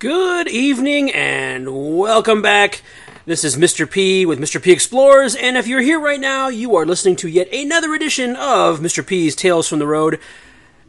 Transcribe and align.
Good 0.00 0.46
evening 0.46 1.10
and 1.10 1.98
welcome 1.98 2.40
back. 2.40 2.82
This 3.26 3.42
is 3.42 3.56
Mr. 3.56 3.90
P 3.90 4.24
with 4.24 4.38
Mr. 4.38 4.62
P 4.62 4.70
Explores, 4.70 5.34
and 5.34 5.56
if 5.56 5.66
you're 5.66 5.80
here 5.80 5.98
right 5.98 6.20
now, 6.20 6.46
you 6.46 6.76
are 6.76 6.86
listening 6.86 7.16
to 7.16 7.26
yet 7.26 7.52
another 7.52 7.92
edition 7.94 8.36
of 8.36 8.78
Mr. 8.78 9.04
P's 9.04 9.34
Tales 9.34 9.66
from 9.68 9.80
the 9.80 9.88
Road. 9.88 10.20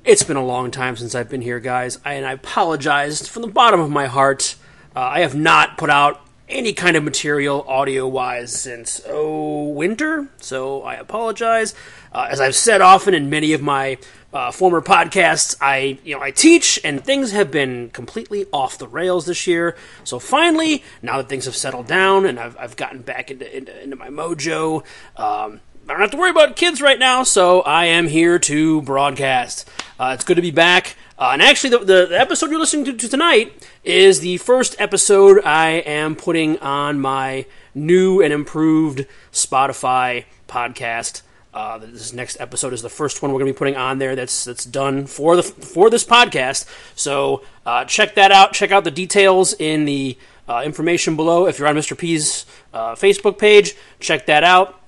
It's 0.06 0.22
been 0.22 0.38
a 0.38 0.46
long 0.46 0.70
time 0.70 0.96
since 0.96 1.16
I've 1.16 1.28
been 1.28 1.42
here, 1.42 1.60
guys, 1.60 1.98
and 2.06 2.24
I 2.24 2.34
apologize 2.34 3.28
from 3.28 3.42
the 3.42 3.48
bottom 3.48 3.80
of 3.80 3.90
my 3.90 4.06
heart. 4.06 4.56
Uh, 4.96 5.00
I 5.00 5.22
have 5.22 5.34
not 5.34 5.76
put 5.76 5.90
out 5.90 6.22
any 6.48 6.74
kind 6.74 6.96
of 6.96 7.04
material 7.04 7.66
audio 7.68 8.08
wise 8.08 8.54
since, 8.54 9.02
oh, 9.08 9.70
winter, 9.70 10.28
so 10.38 10.84
I 10.84 10.94
apologize. 10.94 11.74
Uh, 12.14 12.28
as 12.30 12.40
I've 12.40 12.56
said 12.56 12.80
often 12.80 13.16
in 13.16 13.28
many 13.28 13.54
of 13.54 13.62
my 13.64 13.98
uh, 14.34 14.52
former 14.52 14.82
podcasts, 14.82 15.56
I 15.60 15.98
you 16.04 16.16
know 16.16 16.22
I 16.22 16.32
teach, 16.32 16.80
and 16.84 17.04
things 17.04 17.32
have 17.32 17.50
been 17.52 17.90
completely 17.90 18.46
off 18.54 18.78
the 18.78 18.88
rails 18.88 19.26
this 19.26 19.48
year. 19.48 19.76
So 20.04 20.20
finally, 20.20 20.84
now 21.02 21.18
that 21.18 21.30
things 21.30 21.46
have 21.46 21.56
settled 21.56 21.88
down 21.88 22.26
and 22.26 22.40
I've, 22.40 22.58
I've 22.58 22.76
gotten 22.76 23.02
back 23.02 23.32
into, 23.32 23.56
into, 23.56 23.84
into 23.84 23.96
my 23.96 24.10
mojo, 24.10 24.84
um, 25.18 25.62
I 25.88 25.94
don't 25.94 26.02
have 26.02 26.12
to 26.12 26.18
worry 26.18 26.30
about 26.30 26.56
kids 26.56 26.82
right 26.82 27.00
now. 27.00 27.24
So 27.24 27.62
I 27.62 27.86
am 27.86 28.08
here 28.08 28.38
to 28.40 28.82
broadcast. 28.84 29.68
Uh, 30.00 30.12
it's 30.14 30.24
good 30.24 30.36
to 30.36 30.42
be 30.42 30.52
back. 30.52 30.96
Uh, 31.18 31.32
and 31.34 31.42
actually, 31.42 31.72
the, 31.72 31.80
the, 31.80 32.06
the, 32.06 32.20
episode 32.20 32.50
you're 32.50 32.60
listening 32.60 32.86
to, 32.86 32.94
to 32.94 33.10
tonight 33.10 33.68
is 33.84 34.22
the 34.22 34.38
first 34.38 34.80
episode 34.80 35.44
I 35.44 35.72
am 35.72 36.16
putting 36.16 36.58
on 36.60 37.00
my 37.00 37.46
new 37.76 38.22
and 38.22 38.32
improved 38.32 39.06
Spotify 39.34 40.26
podcast. 40.48 41.24
Uh, 41.52 41.80
this 41.80 42.14
next 42.14 42.40
episode 42.40 42.74
is 42.74 42.82
the 42.84 42.90
first 42.90 43.22
one 43.22 43.32
we're 43.32 43.40
going 43.40 43.48
to 43.48 43.54
be 43.54 43.58
putting 43.58 43.76
on 43.76 43.98
there. 43.98 44.16
That's 44.16 44.46
that's 44.46 44.66
done 44.66 45.08
for 45.08 45.36
the 45.36 45.44
for 45.44 45.90
this 45.90 46.04
podcast. 46.04 46.66
So 46.96 47.44
uh, 47.66 47.86
check 47.86 48.16
that 48.16 48.32
out. 48.32 48.54
Check 48.54 48.72
out 48.72 48.84
the 48.84 48.92
details 48.92 49.54
in 49.54 49.86
the 49.86 50.18
uh, 50.48 50.62
information 50.64 51.16
below. 51.16 51.48
If 51.48 51.58
you're 51.58 51.68
on 51.68 51.76
Mr. 51.76 51.98
P's 51.98 52.46
uh, 52.74 52.94
Facebook 52.94 53.40
page, 53.40 53.76
check 54.00 54.28
that 54.28 54.44
out. 54.44 54.80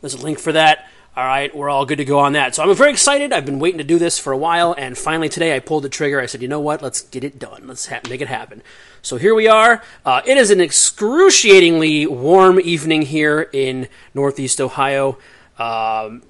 There's 0.00 0.14
a 0.14 0.22
link 0.22 0.38
for 0.38 0.52
that. 0.52 0.88
All 1.16 1.24
right, 1.24 1.54
we're 1.54 1.68
all 1.68 1.84
good 1.86 1.98
to 1.98 2.04
go 2.04 2.20
on 2.20 2.34
that. 2.34 2.54
So 2.54 2.62
I'm 2.62 2.72
very 2.76 2.92
excited. 2.92 3.32
I've 3.32 3.44
been 3.44 3.58
waiting 3.58 3.78
to 3.78 3.84
do 3.84 3.98
this 3.98 4.16
for 4.16 4.32
a 4.32 4.36
while, 4.36 4.76
and 4.78 4.96
finally 4.96 5.28
today 5.28 5.56
I 5.56 5.58
pulled 5.58 5.82
the 5.82 5.88
trigger. 5.88 6.20
I 6.20 6.26
said, 6.26 6.40
you 6.40 6.46
know 6.46 6.60
what? 6.60 6.82
Let's 6.82 7.02
get 7.02 7.24
it 7.24 7.36
done. 7.36 7.66
Let's 7.66 7.88
ha- 7.88 8.00
make 8.08 8.20
it 8.20 8.28
happen. 8.28 8.62
So 9.02 9.16
here 9.16 9.34
we 9.34 9.48
are. 9.48 9.82
Uh, 10.06 10.22
it 10.24 10.38
is 10.38 10.52
an 10.52 10.60
excruciatingly 10.60 12.06
warm 12.06 12.60
evening 12.60 13.02
here 13.02 13.50
in 13.52 13.88
Northeast 14.14 14.60
Ohio. 14.60 15.18
Um, 15.60 16.22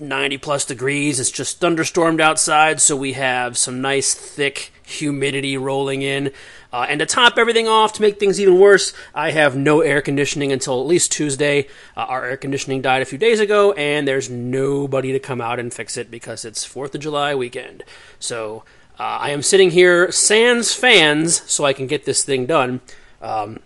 90 0.00 0.38
plus 0.38 0.64
degrees. 0.64 1.20
It's 1.20 1.30
just 1.30 1.60
thunderstormed 1.60 2.20
outside, 2.20 2.80
so 2.80 2.96
we 2.96 3.12
have 3.12 3.56
some 3.56 3.80
nice 3.80 4.14
thick 4.14 4.72
humidity 4.82 5.56
rolling 5.56 6.02
in. 6.02 6.32
Uh, 6.72 6.86
and 6.88 6.98
to 6.98 7.06
top 7.06 7.38
everything 7.38 7.68
off, 7.68 7.92
to 7.94 8.02
make 8.02 8.18
things 8.18 8.40
even 8.40 8.58
worse, 8.58 8.92
I 9.14 9.30
have 9.30 9.56
no 9.56 9.80
air 9.80 10.02
conditioning 10.02 10.50
until 10.50 10.80
at 10.80 10.86
least 10.86 11.12
Tuesday. 11.12 11.68
Uh, 11.96 12.00
our 12.00 12.24
air 12.24 12.36
conditioning 12.36 12.82
died 12.82 13.02
a 13.02 13.04
few 13.04 13.18
days 13.18 13.38
ago, 13.38 13.72
and 13.72 14.08
there's 14.08 14.28
nobody 14.28 15.12
to 15.12 15.20
come 15.20 15.40
out 15.40 15.60
and 15.60 15.72
fix 15.72 15.96
it 15.96 16.10
because 16.10 16.44
it's 16.44 16.66
4th 16.66 16.94
of 16.94 17.00
July 17.00 17.34
weekend. 17.34 17.84
So 18.18 18.64
uh, 18.98 19.02
I 19.02 19.30
am 19.30 19.42
sitting 19.42 19.70
here 19.70 20.10
sans 20.10 20.74
fans 20.74 21.42
so 21.50 21.64
I 21.64 21.72
can 21.72 21.86
get 21.86 22.04
this 22.04 22.24
thing 22.24 22.46
done. 22.46 22.80
Um, 23.22 23.60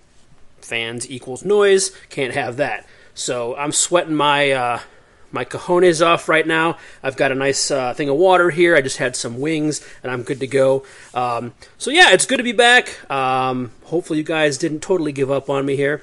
fans 0.61 1.11
equals 1.11 1.45
noise, 1.45 1.91
can't 2.11 2.35
have 2.35 2.59
that. 2.59 2.87
So 3.19 3.57
I'm 3.57 3.73
sweating 3.73 4.15
my 4.15 4.53
uh, 4.53 4.81
my 5.33 5.45
cojones 5.45 6.05
off 6.07 6.29
right 6.29 6.47
now. 6.47 6.79
I've 7.03 7.17
got 7.17 7.33
a 7.33 7.35
nice 7.35 7.71
uh, 7.71 7.93
thing 7.93 8.09
of 8.09 8.17
water 8.17 8.51
here. 8.51 8.77
I 8.77 8.81
just 8.81 8.99
had 8.99 9.17
some 9.17 9.41
wings, 9.41 9.85
and 10.05 10.13
I'm 10.13 10.23
good 10.23 10.39
to 10.41 10.47
go. 10.47 10.85
Um, 11.13 11.53
so 11.79 11.91
yeah, 11.91 12.13
it's 12.13 12.27
good 12.27 12.37
to 12.37 12.45
be 12.45 12.53
back. 12.53 13.11
Um, 13.11 13.73
hopefully, 13.85 14.21
you 14.21 14.25
guys 14.25 14.57
didn't 14.57 14.81
totally 14.81 15.11
give 15.11 15.33
up 15.33 15.51
on 15.51 15.67
me 15.67 15.75
here. 15.75 16.03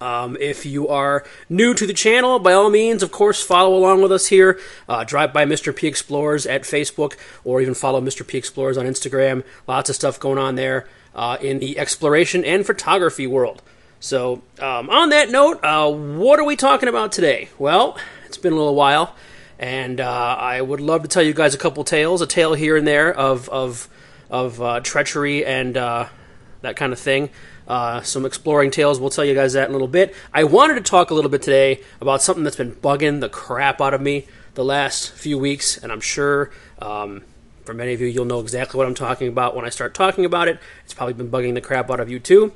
Um, 0.00 0.36
if 0.38 0.64
you 0.64 0.86
are 0.88 1.24
new 1.48 1.74
to 1.74 1.84
the 1.84 1.94
channel, 1.94 2.38
by 2.38 2.52
all 2.52 2.70
means, 2.70 3.02
of 3.02 3.10
course, 3.10 3.42
follow 3.42 3.76
along 3.76 4.02
with 4.02 4.12
us 4.12 4.26
here. 4.26 4.60
Uh, 4.88 5.02
drive 5.02 5.32
by 5.32 5.44
Mr. 5.44 5.74
P 5.74 5.88
Explorers 5.88 6.46
at 6.46 6.62
Facebook, 6.62 7.14
or 7.42 7.60
even 7.60 7.74
follow 7.74 8.00
Mr. 8.00 8.24
P 8.24 8.38
Explorers 8.38 8.78
on 8.78 8.86
Instagram. 8.86 9.42
Lots 9.66 9.90
of 9.90 9.96
stuff 9.96 10.20
going 10.20 10.38
on 10.38 10.54
there 10.54 10.86
uh, 11.12 11.38
in 11.40 11.58
the 11.58 11.76
exploration 11.76 12.44
and 12.44 12.64
photography 12.64 13.26
world. 13.26 13.62
So, 14.02 14.40
um, 14.58 14.88
on 14.88 15.10
that 15.10 15.28
note, 15.28 15.62
uh, 15.62 15.92
what 15.92 16.40
are 16.40 16.44
we 16.44 16.56
talking 16.56 16.88
about 16.88 17.12
today? 17.12 17.50
Well, 17.58 17.98
it's 18.24 18.38
been 18.38 18.54
a 18.54 18.56
little 18.56 18.74
while, 18.74 19.14
and 19.58 20.00
uh, 20.00 20.36
I 20.38 20.62
would 20.62 20.80
love 20.80 21.02
to 21.02 21.08
tell 21.08 21.22
you 21.22 21.34
guys 21.34 21.54
a 21.54 21.58
couple 21.58 21.84
tales, 21.84 22.22
a 22.22 22.26
tale 22.26 22.54
here 22.54 22.78
and 22.78 22.86
there 22.86 23.12
of 23.12 23.50
of 23.50 23.88
of 24.30 24.62
uh, 24.62 24.80
treachery 24.80 25.44
and 25.44 25.76
uh, 25.76 26.08
that 26.62 26.76
kind 26.76 26.94
of 26.94 26.98
thing. 26.98 27.28
Uh, 27.68 28.00
some 28.00 28.24
exploring 28.24 28.70
tales. 28.70 28.98
We'll 28.98 29.10
tell 29.10 29.24
you 29.24 29.34
guys 29.34 29.52
that 29.52 29.64
in 29.64 29.70
a 29.70 29.72
little 29.72 29.86
bit. 29.86 30.14
I 30.32 30.44
wanted 30.44 30.76
to 30.76 30.80
talk 30.80 31.10
a 31.10 31.14
little 31.14 31.30
bit 31.30 31.42
today 31.42 31.82
about 32.00 32.22
something 32.22 32.42
that's 32.42 32.56
been 32.56 32.74
bugging 32.76 33.20
the 33.20 33.28
crap 33.28 33.82
out 33.82 33.92
of 33.92 34.00
me 34.00 34.26
the 34.54 34.64
last 34.64 35.12
few 35.12 35.38
weeks, 35.38 35.76
and 35.76 35.92
I'm 35.92 36.00
sure. 36.00 36.50
Um, 36.80 37.22
for 37.66 37.74
many 37.74 37.92
of 37.92 38.00
you, 38.00 38.06
you'll 38.06 38.24
know 38.24 38.40
exactly 38.40 38.78
what 38.78 38.86
I'm 38.86 38.94
talking 38.94 39.28
about 39.28 39.54
when 39.54 39.66
I 39.66 39.68
start 39.68 39.92
talking 39.92 40.24
about 40.24 40.48
it. 40.48 40.58
It's 40.84 40.94
probably 40.94 41.12
been 41.12 41.30
bugging 41.30 41.52
the 41.52 41.60
crap 41.60 41.90
out 41.90 42.00
of 42.00 42.08
you 42.08 42.18
too. 42.18 42.54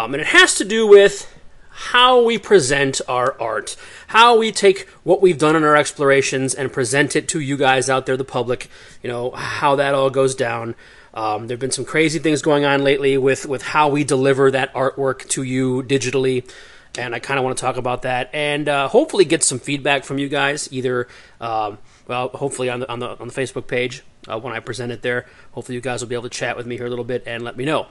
Um, 0.00 0.14
and 0.14 0.20
it 0.22 0.28
has 0.28 0.54
to 0.54 0.64
do 0.64 0.86
with 0.86 1.30
how 1.68 2.24
we 2.24 2.38
present 2.38 3.02
our 3.06 3.38
art, 3.38 3.76
how 4.08 4.38
we 4.38 4.50
take 4.50 4.88
what 5.02 5.20
we've 5.20 5.36
done 5.36 5.56
in 5.56 5.62
our 5.62 5.76
explorations 5.76 6.54
and 6.54 6.72
present 6.72 7.16
it 7.16 7.28
to 7.28 7.40
you 7.40 7.58
guys 7.58 7.90
out 7.90 8.06
there, 8.06 8.16
the 8.16 8.24
public, 8.24 8.70
you 9.02 9.10
know, 9.10 9.30
how 9.32 9.76
that 9.76 9.92
all 9.92 10.08
goes 10.08 10.34
down. 10.34 10.74
Um, 11.12 11.48
there 11.48 11.54
have 11.54 11.60
been 11.60 11.70
some 11.70 11.84
crazy 11.84 12.18
things 12.18 12.40
going 12.40 12.64
on 12.64 12.82
lately 12.82 13.18
with, 13.18 13.44
with 13.44 13.62
how 13.62 13.88
we 13.90 14.02
deliver 14.02 14.50
that 14.50 14.72
artwork 14.72 15.28
to 15.30 15.42
you 15.42 15.82
digitally. 15.82 16.50
And 16.96 17.14
I 17.14 17.18
kind 17.18 17.38
of 17.38 17.44
want 17.44 17.58
to 17.58 17.60
talk 17.60 17.76
about 17.76 18.02
that 18.02 18.30
and 18.32 18.70
uh, 18.70 18.88
hopefully 18.88 19.26
get 19.26 19.42
some 19.42 19.58
feedback 19.58 20.04
from 20.04 20.18
you 20.18 20.30
guys, 20.30 20.66
either, 20.72 21.08
um, 21.42 21.76
well, 22.06 22.28
hopefully 22.28 22.70
on 22.70 22.80
the, 22.80 22.90
on 22.90 23.00
the, 23.00 23.18
on 23.18 23.28
the 23.28 23.34
Facebook 23.34 23.66
page 23.66 24.02
uh, 24.28 24.40
when 24.40 24.54
I 24.54 24.60
present 24.60 24.92
it 24.92 25.02
there. 25.02 25.26
Hopefully, 25.52 25.76
you 25.76 25.82
guys 25.82 26.00
will 26.00 26.08
be 26.08 26.14
able 26.14 26.24
to 26.24 26.30
chat 26.30 26.56
with 26.56 26.66
me 26.66 26.78
here 26.78 26.86
a 26.86 26.90
little 26.90 27.04
bit 27.04 27.22
and 27.26 27.42
let 27.42 27.56
me 27.56 27.64
know. 27.64 27.86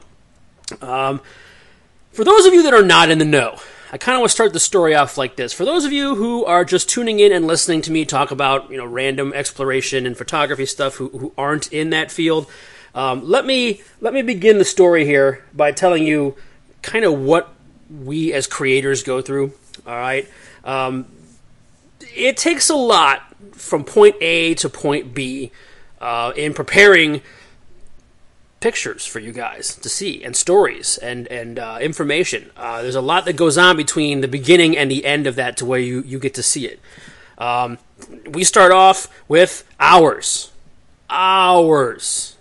Um, 0.81 1.21
for 2.11 2.23
those 2.23 2.45
of 2.45 2.53
you 2.53 2.63
that 2.63 2.73
are 2.73 2.83
not 2.83 3.09
in 3.09 3.17
the 3.17 3.25
know, 3.25 3.59
I 3.91 3.97
kind 3.97 4.15
of 4.15 4.19
want 4.19 4.29
to 4.29 4.33
start 4.33 4.53
the 4.53 4.59
story 4.59 4.93
off 4.93 5.17
like 5.17 5.35
this. 5.35 5.51
For 5.51 5.65
those 5.65 5.83
of 5.83 5.91
you 5.91 6.15
who 6.15 6.45
are 6.45 6.63
just 6.63 6.89
tuning 6.89 7.19
in 7.19 7.31
and 7.31 7.47
listening 7.47 7.81
to 7.83 7.91
me 7.91 8.05
talk 8.05 8.29
about, 8.29 8.69
you 8.69 8.77
know, 8.77 8.85
random 8.85 9.33
exploration 9.33 10.05
and 10.05 10.15
photography 10.15 10.67
stuff 10.67 10.95
who, 10.95 11.09
who 11.09 11.33
aren't 11.37 11.73
in 11.73 11.89
that 11.89 12.11
field, 12.11 12.47
um, 12.93 13.27
let 13.27 13.45
me 13.45 13.81
let 14.01 14.13
me 14.13 14.21
begin 14.21 14.57
the 14.57 14.65
story 14.65 15.05
here 15.05 15.43
by 15.53 15.71
telling 15.71 16.05
you 16.05 16.35
kind 16.81 17.05
of 17.05 17.19
what 17.19 17.53
we 17.89 18.33
as 18.33 18.45
creators 18.47 19.03
go 19.03 19.21
through. 19.21 19.53
All 19.87 19.95
right, 19.95 20.27
um, 20.63 21.05
it 22.15 22.37
takes 22.37 22.69
a 22.69 22.75
lot 22.75 23.21
from 23.53 23.83
point 23.83 24.15
A 24.21 24.53
to 24.55 24.69
point 24.69 25.13
B 25.13 25.51
uh, 26.01 26.33
in 26.35 26.53
preparing 26.53 27.21
pictures 28.59 29.05
for 29.05 29.19
you 29.19 29.31
guys 29.31 29.75
to 29.75 29.89
see 29.89 30.23
and 30.23 30.35
stories 30.35 30.97
and 30.97 31.27
and 31.27 31.59
uh, 31.59 31.77
information. 31.81 32.51
Uh, 32.57 32.81
there's 32.81 32.95
a 32.95 33.01
lot 33.01 33.25
that 33.25 33.33
goes 33.33 33.57
on 33.57 33.77
between 33.77 34.21
the 34.21 34.27
beginning 34.27 34.77
and 34.77 34.89
the 34.91 35.05
end 35.05 35.27
of 35.27 35.35
that 35.35 35.57
to 35.57 35.65
where 35.65 35.79
you 35.79 36.01
you 36.03 36.19
get 36.19 36.33
to 36.33 36.43
see 36.43 36.65
it. 36.65 36.79
Um, 37.37 37.77
we 38.29 38.43
start 38.43 38.71
off 38.71 39.07
with 39.27 39.63
hours, 39.79 40.51
hours 41.09 42.35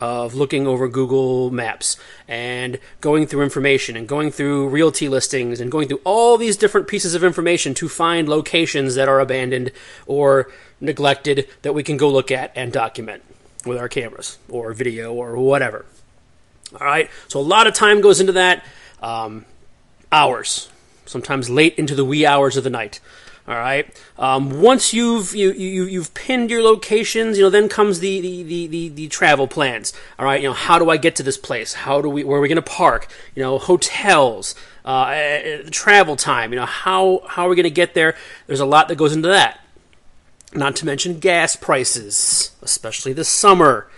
of 0.00 0.34
looking 0.34 0.66
over 0.66 0.88
Google 0.88 1.50
Maps 1.50 1.96
and 2.28 2.78
going 3.00 3.26
through 3.26 3.42
information 3.42 3.96
and 3.96 4.06
going 4.06 4.30
through 4.30 4.68
realty 4.68 5.08
listings 5.08 5.60
and 5.60 5.72
going 5.72 5.88
through 5.88 6.00
all 6.04 6.36
these 6.36 6.56
different 6.56 6.86
pieces 6.86 7.14
of 7.14 7.24
information 7.24 7.74
to 7.74 7.88
find 7.88 8.28
locations 8.28 8.94
that 8.94 9.08
are 9.08 9.18
abandoned 9.18 9.72
or 10.06 10.50
neglected 10.80 11.48
that 11.62 11.74
we 11.74 11.82
can 11.82 11.96
go 11.96 12.08
look 12.08 12.30
at 12.30 12.52
and 12.54 12.72
document 12.72 13.22
with 13.68 13.78
our 13.78 13.88
cameras 13.88 14.38
or 14.48 14.72
video 14.72 15.12
or 15.12 15.36
whatever. 15.36 15.86
All 16.78 16.86
right, 16.86 17.08
so 17.28 17.40
a 17.40 17.42
lot 17.42 17.66
of 17.66 17.74
time 17.74 18.00
goes 18.00 18.20
into 18.20 18.32
that. 18.32 18.64
Um, 19.00 19.44
hours, 20.10 20.68
sometimes 21.06 21.48
late 21.48 21.74
into 21.76 21.94
the 21.94 22.04
wee 22.04 22.26
hours 22.26 22.56
of 22.56 22.64
the 22.64 22.70
night. 22.70 23.00
All 23.48 23.54
right. 23.54 23.88
Um, 24.18 24.60
once 24.60 24.92
you've 24.92 25.34
you, 25.34 25.52
you 25.52 25.84
you've 25.84 26.12
pinned 26.12 26.50
your 26.50 26.62
locations, 26.62 27.38
you 27.38 27.44
know, 27.44 27.48
then 27.48 27.66
comes 27.70 28.00
the, 28.00 28.20
the, 28.20 28.42
the, 28.42 28.66
the, 28.66 28.88
the 28.90 29.08
travel 29.08 29.48
plans. 29.48 29.94
All 30.18 30.26
right. 30.26 30.42
You 30.42 30.48
know, 30.48 30.54
how 30.54 30.78
do 30.78 30.90
I 30.90 30.98
get 30.98 31.16
to 31.16 31.22
this 31.22 31.38
place? 31.38 31.72
How 31.72 32.02
do 32.02 32.10
we? 32.10 32.24
Where 32.24 32.38
are 32.38 32.42
we 32.42 32.48
going 32.48 32.56
to 32.56 32.62
park? 32.62 33.10
You 33.34 33.42
know, 33.42 33.56
hotels, 33.56 34.54
uh, 34.84 35.06
eh, 35.14 35.62
eh, 35.62 35.62
travel 35.70 36.14
time. 36.14 36.52
You 36.52 36.58
know, 36.58 36.66
how 36.66 37.22
how 37.26 37.46
are 37.46 37.48
we 37.48 37.56
going 37.56 37.64
to 37.64 37.70
get 37.70 37.94
there? 37.94 38.14
There's 38.46 38.60
a 38.60 38.66
lot 38.66 38.88
that 38.88 38.96
goes 38.96 39.14
into 39.14 39.28
that. 39.28 39.60
Not 40.54 40.76
to 40.76 40.86
mention 40.86 41.18
gas 41.18 41.56
prices, 41.56 42.52
especially 42.62 43.12
this 43.12 43.28
summer. 43.28 43.90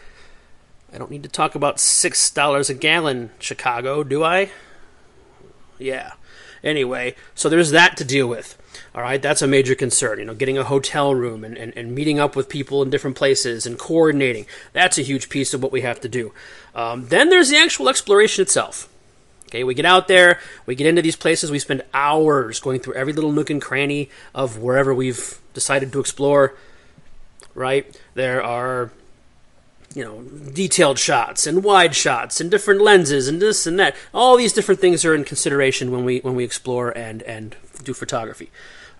I 0.92 0.98
don't 0.98 1.10
need 1.10 1.22
to 1.22 1.28
talk 1.28 1.54
about 1.54 1.76
$6 1.76 2.70
a 2.70 2.74
gallon, 2.74 3.30
Chicago, 3.38 4.02
do 4.02 4.24
I? 4.24 4.50
Yeah. 5.78 6.12
Anyway, 6.64 7.14
so 7.34 7.48
there's 7.48 7.70
that 7.70 7.96
to 7.96 8.04
deal 8.04 8.26
with. 8.26 8.56
All 8.94 9.02
right, 9.02 9.22
that's 9.22 9.42
a 9.42 9.46
major 9.46 9.76
concern. 9.76 10.18
You 10.18 10.24
know, 10.24 10.34
getting 10.34 10.58
a 10.58 10.64
hotel 10.64 11.14
room 11.14 11.44
and, 11.44 11.56
and, 11.56 11.72
and 11.76 11.94
meeting 11.94 12.18
up 12.18 12.34
with 12.34 12.48
people 12.48 12.82
in 12.82 12.90
different 12.90 13.16
places 13.16 13.64
and 13.64 13.78
coordinating. 13.78 14.46
That's 14.72 14.98
a 14.98 15.02
huge 15.02 15.28
piece 15.28 15.54
of 15.54 15.62
what 15.62 15.72
we 15.72 15.82
have 15.82 16.00
to 16.00 16.08
do. 16.08 16.32
Um, 16.74 17.06
then 17.06 17.30
there's 17.30 17.50
the 17.50 17.56
actual 17.56 17.88
exploration 17.88 18.42
itself. 18.42 18.89
Okay, 19.50 19.64
we 19.64 19.74
get 19.74 19.84
out 19.84 20.06
there, 20.06 20.38
we 20.64 20.76
get 20.76 20.86
into 20.86 21.02
these 21.02 21.16
places, 21.16 21.50
we 21.50 21.58
spend 21.58 21.82
hours 21.92 22.60
going 22.60 22.78
through 22.78 22.94
every 22.94 23.12
little 23.12 23.32
nook 23.32 23.50
and 23.50 23.60
cranny 23.60 24.08
of 24.32 24.58
wherever 24.58 24.94
we've 24.94 25.40
decided 25.54 25.92
to 25.92 25.98
explore. 25.98 26.54
Right? 27.52 28.00
There 28.14 28.40
are 28.40 28.92
you 29.92 30.04
know, 30.04 30.22
detailed 30.22 31.00
shots 31.00 31.48
and 31.48 31.64
wide 31.64 31.96
shots 31.96 32.40
and 32.40 32.48
different 32.48 32.80
lenses 32.80 33.26
and 33.26 33.42
this 33.42 33.66
and 33.66 33.76
that. 33.80 33.96
All 34.14 34.36
these 34.36 34.52
different 34.52 34.80
things 34.80 35.04
are 35.04 35.16
in 35.16 35.24
consideration 35.24 35.90
when 35.90 36.04
we 36.04 36.20
when 36.20 36.36
we 36.36 36.44
explore 36.44 36.96
and 36.96 37.22
and 37.24 37.56
do 37.82 37.92
photography. 37.92 38.50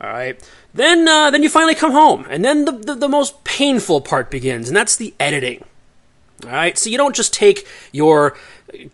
All 0.01 0.11
right. 0.11 0.43
Then 0.75 1.07
uh, 1.07 1.31
then 1.31 1.45
you 1.45 1.49
finally 1.49 1.77
come 1.77 1.93
home, 1.93 2.27
and 2.29 2.45
then 2.45 2.65
the, 2.65 2.73
the 2.73 2.95
the 2.95 3.09
most 3.09 3.45
painful 3.45 4.01
part 4.01 4.31
begins, 4.31 4.67
and 4.67 4.77
that's 4.77 4.97
the 4.97 5.15
editing. 5.21 5.65
All 6.45 6.51
right. 6.51 6.77
So 6.79 6.91
you 6.91 6.99
don't 6.99 7.15
just 7.15 7.33
take 7.33 7.67
your 7.93 8.37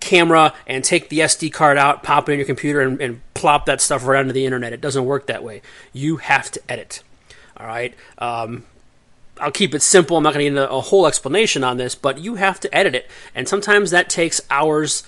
camera 0.00 0.54
and 0.66 0.82
take 0.82 1.08
the 1.08 1.20
SD 1.20 1.52
card 1.52 1.78
out, 1.78 2.02
pop 2.02 2.28
it 2.28 2.32
in 2.32 2.38
your 2.38 2.46
computer, 2.46 2.80
and, 2.80 3.00
and 3.00 3.20
plop 3.34 3.66
that 3.66 3.80
stuff 3.80 4.06
right 4.06 4.18
onto 4.18 4.32
the 4.32 4.44
internet. 4.44 4.72
It 4.72 4.80
doesn't 4.80 5.04
work 5.04 5.26
that 5.26 5.42
way. 5.42 5.62
You 5.92 6.16
have 6.16 6.50
to 6.52 6.60
edit. 6.68 7.02
All 7.56 7.66
right. 7.66 7.94
Um, 8.18 8.64
I'll 9.38 9.50
keep 9.50 9.74
it 9.74 9.82
simple. 9.82 10.16
I'm 10.16 10.22
not 10.22 10.32
going 10.32 10.46
to 10.46 10.50
get 10.50 10.62
into 10.62 10.70
a 10.70 10.80
whole 10.80 11.06
explanation 11.06 11.62
on 11.62 11.76
this, 11.76 11.94
but 11.94 12.18
you 12.18 12.36
have 12.36 12.58
to 12.60 12.74
edit 12.74 12.94
it. 12.94 13.10
And 13.34 13.46
sometimes 13.46 13.90
that 13.90 14.08
takes 14.08 14.40
hours, 14.50 15.02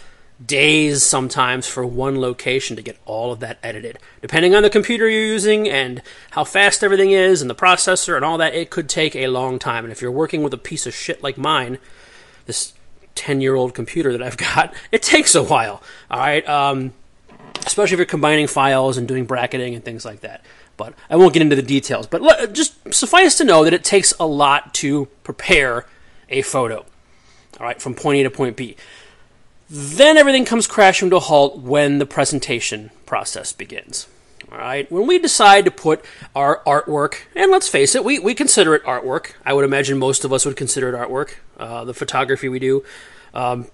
days 0.45 1.03
sometimes 1.03 1.67
for 1.67 1.87
one 1.87 2.21
location 2.21 2.77
to 2.77 2.83
get 2.83 2.99
all 3.07 3.33
of 3.33 3.41
that 3.41 3.59
edited. 3.63 3.99
Depending 4.21 4.55
on 4.55 4.63
the 4.63 4.71
computer 4.71 5.09
you're 5.09 5.25
using 5.25 5.69
and 5.69 6.03
how 6.33 6.45
fast 6.45 6.85
everything 6.85 7.11
is 7.11 7.41
and 7.41 7.51
the 7.51 7.55
processor 7.55 8.17
and 8.17 8.25
all 8.25 8.39
that, 8.39 8.55
it 8.55 8.71
could 8.71 8.89
take 8.89 9.17
a 9.17 9.29
long 9.29 9.59
time. 9.59 9.85
And 9.85 9.93
if 9.93 10.03
you're 10.03 10.11
working 10.11 10.43
with 10.43 10.53
a 10.53 10.59
piece 10.59 10.87
of 10.87 10.95
shit 10.95 11.23
like 11.23 11.39
mine, 11.39 11.79
this 12.49 12.73
10 13.15 13.41
year 13.41 13.55
old 13.55 13.75
computer 13.75 14.11
that 14.11 14.23
I've 14.23 14.37
got, 14.55 14.75
it 14.91 15.03
takes 15.03 15.37
a 15.37 15.43
while. 15.45 15.81
All 16.11 16.19
right. 16.19 16.47
Um, 16.49 16.93
especially 17.65 17.95
if 17.95 17.99
you're 17.99 18.07
combining 18.07 18.49
files 18.49 18.99
and 18.99 19.07
doing 19.07 19.25
bracketing 19.25 19.77
and 19.77 19.85
things 19.85 20.05
like 20.05 20.21
that. 20.21 20.45
But 20.77 20.95
I 21.11 21.17
won't 21.17 21.33
get 21.33 21.43
into 21.43 21.57
the 21.57 21.63
details. 21.63 22.07
But 22.07 22.53
just 22.53 22.95
suffice 22.95 23.37
to 23.39 23.45
know 23.45 23.65
that 23.65 23.75
it 23.75 23.85
takes 23.85 24.13
a 24.19 24.27
lot 24.27 24.75
to 24.75 25.07
prepare 25.23 25.87
a 26.29 26.43
photo. 26.43 26.85
All 27.59 27.67
right, 27.67 27.81
from 27.81 27.95
point 27.95 28.21
A 28.21 28.23
to 28.25 28.31
point 28.31 28.57
B. 28.57 28.77
Then 29.69 30.17
everything 30.17 30.45
comes 30.45 30.67
crashing 30.67 31.11
to 31.11 31.17
a 31.17 31.21
halt 31.21 31.59
when 31.59 31.99
the 31.99 32.07
presentation 32.07 32.91
process 33.07 33.53
begins. 33.53 34.07
All 34.51 34.57
right, 34.57 34.91
when 34.91 35.07
we 35.07 35.19
decide 35.19 35.67
to 35.67 35.71
put 35.71 36.03
our 36.35 36.63
artwork, 36.67 37.21
and 37.37 37.51
let's 37.51 37.69
face 37.69 37.95
it, 37.95 38.03
we, 38.03 38.19
we 38.19 38.35
consider 38.35 38.75
it 38.75 38.83
artwork. 38.85 39.33
I 39.45 39.53
would 39.53 39.65
imagine 39.65 39.99
most 39.99 40.25
of 40.25 40.33
us 40.33 40.47
would 40.47 40.57
consider 40.57 40.89
it 40.89 40.99
artwork. 40.99 41.35
Uh, 41.59 41.85
the 41.85 41.93
photography 41.93 42.49
we 42.49 42.59
do, 42.59 42.83
um, 43.35 43.67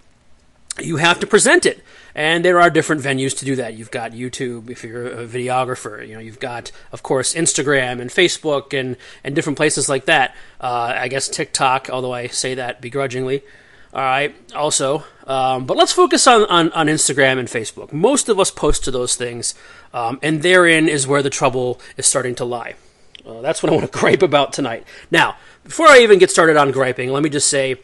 you 0.81 0.97
have 0.97 1.21
to 1.21 1.29
present 1.29 1.65
it. 1.65 1.81
And 2.17 2.45
there 2.45 2.61
are 2.61 2.71
different 2.71 3.03
venues 3.03 3.37
to 3.39 3.45
do 3.45 3.57
that. 3.57 3.75
You've 3.75 3.91
got 3.91 4.13
YouTube 4.13 4.71
if 4.71 4.83
you're 4.83 5.07
a 5.07 5.27
videographer. 5.27 6.07
You 6.07 6.15
know, 6.15 6.21
you've 6.21 6.41
got, 6.41 6.73
of 6.93 7.03
course, 7.03 7.35
Instagram 7.35 8.01
and 8.01 8.11
Facebook 8.11 8.79
and, 8.79 8.97
and 9.23 9.35
different 9.35 9.57
places 9.57 9.89
like 9.89 10.07
that. 10.07 10.35
Uh, 10.61 10.93
I 10.97 11.09
guess 11.09 11.29
TikTok, 11.29 11.89
although 11.91 12.13
I 12.13 12.29
say 12.29 12.55
that 12.55 12.81
begrudgingly. 12.81 13.43
All 13.95 14.03
right, 14.03 14.35
also. 14.57 15.05
Um, 15.25 15.67
but 15.67 15.77
let's 15.77 15.93
focus 15.93 16.27
on, 16.27 16.43
on, 16.47 16.73
on, 16.73 16.89
Instagram 16.89 17.39
and 17.39 17.47
Facebook. 17.47 17.93
Most 17.93 18.29
of 18.29 18.41
us 18.41 18.51
post 18.51 18.83
to 18.85 18.91
those 18.91 19.15
things, 19.15 19.55
um, 19.93 20.19
and 20.21 20.43
therein 20.43 20.89
is 20.89 21.07
where 21.07 21.23
the 21.23 21.31
trouble 21.31 21.81
is 21.97 22.05
starting 22.05 22.35
to 22.35 22.45
lie. 22.45 22.75
Uh, 23.25 23.41
that's 23.41 23.63
what 23.63 23.73
I 23.73 23.77
want 23.77 23.91
to 23.91 23.99
gripe 23.99 24.23
about 24.23 24.53
tonight. 24.53 24.85
Now, 25.13 25.37
before 25.63 25.87
I 25.87 26.01
even 26.01 26.19
get 26.19 26.33
started 26.33 26.57
on 26.57 26.73
griping, 26.73 27.11
let 27.11 27.23
me 27.23 27.31
just 27.31 27.49
say 27.49 27.77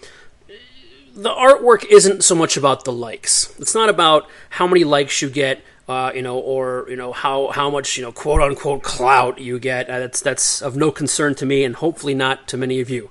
the 1.14 1.30
artwork 1.30 1.84
isn't 1.84 2.24
so 2.24 2.34
much 2.34 2.56
about 2.56 2.84
the 2.84 2.92
likes. 2.92 3.54
It's 3.60 3.74
not 3.74 3.88
about 3.88 4.28
how 4.50 4.66
many 4.66 4.82
likes 4.82 5.22
you 5.22 5.30
get, 5.30 5.62
uh, 5.88 6.10
you 6.12 6.22
know, 6.22 6.38
or 6.38 6.86
you 6.90 6.96
know 6.96 7.12
how 7.12 7.50
how 7.52 7.70
much 7.70 7.96
you 7.96 8.02
know 8.02 8.10
quote 8.10 8.42
unquote 8.42 8.82
clout 8.82 9.38
you 9.38 9.60
get. 9.60 9.88
Uh, 9.88 10.00
that's 10.00 10.20
that's 10.20 10.60
of 10.60 10.76
no 10.76 10.90
concern 10.90 11.36
to 11.36 11.46
me, 11.46 11.62
and 11.62 11.76
hopefully 11.76 12.14
not 12.14 12.48
to 12.48 12.56
many 12.56 12.80
of 12.80 12.90
you. 12.90 13.10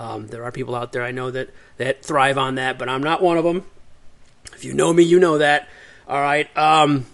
Um, 0.00 0.28
there 0.28 0.44
are 0.44 0.50
people 0.50 0.74
out 0.74 0.92
there 0.92 1.04
I 1.04 1.10
know 1.10 1.30
that 1.30 1.50
that 1.76 2.02
thrive 2.02 2.38
on 2.38 2.54
that, 2.54 2.78
but 2.78 2.88
I'm 2.88 3.02
not 3.02 3.22
one 3.22 3.36
of 3.36 3.44
them. 3.44 3.66
If 4.54 4.64
you 4.64 4.72
know 4.72 4.94
me, 4.94 5.02
you 5.02 5.20
know 5.20 5.36
that. 5.36 5.68
All 6.08 6.20
right. 6.20 6.48
Um, 6.56 7.04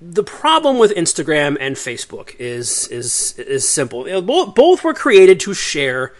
the 0.00 0.24
problem 0.24 0.78
with 0.78 0.90
Instagram 0.96 1.56
and 1.60 1.76
Facebook 1.76 2.34
is 2.40 2.88
is 2.88 3.38
is 3.38 3.68
simple. 3.68 4.02
Both 4.20 4.56
both 4.56 4.82
were 4.82 4.94
created 4.94 5.38
to 5.40 5.54
share 5.54 6.12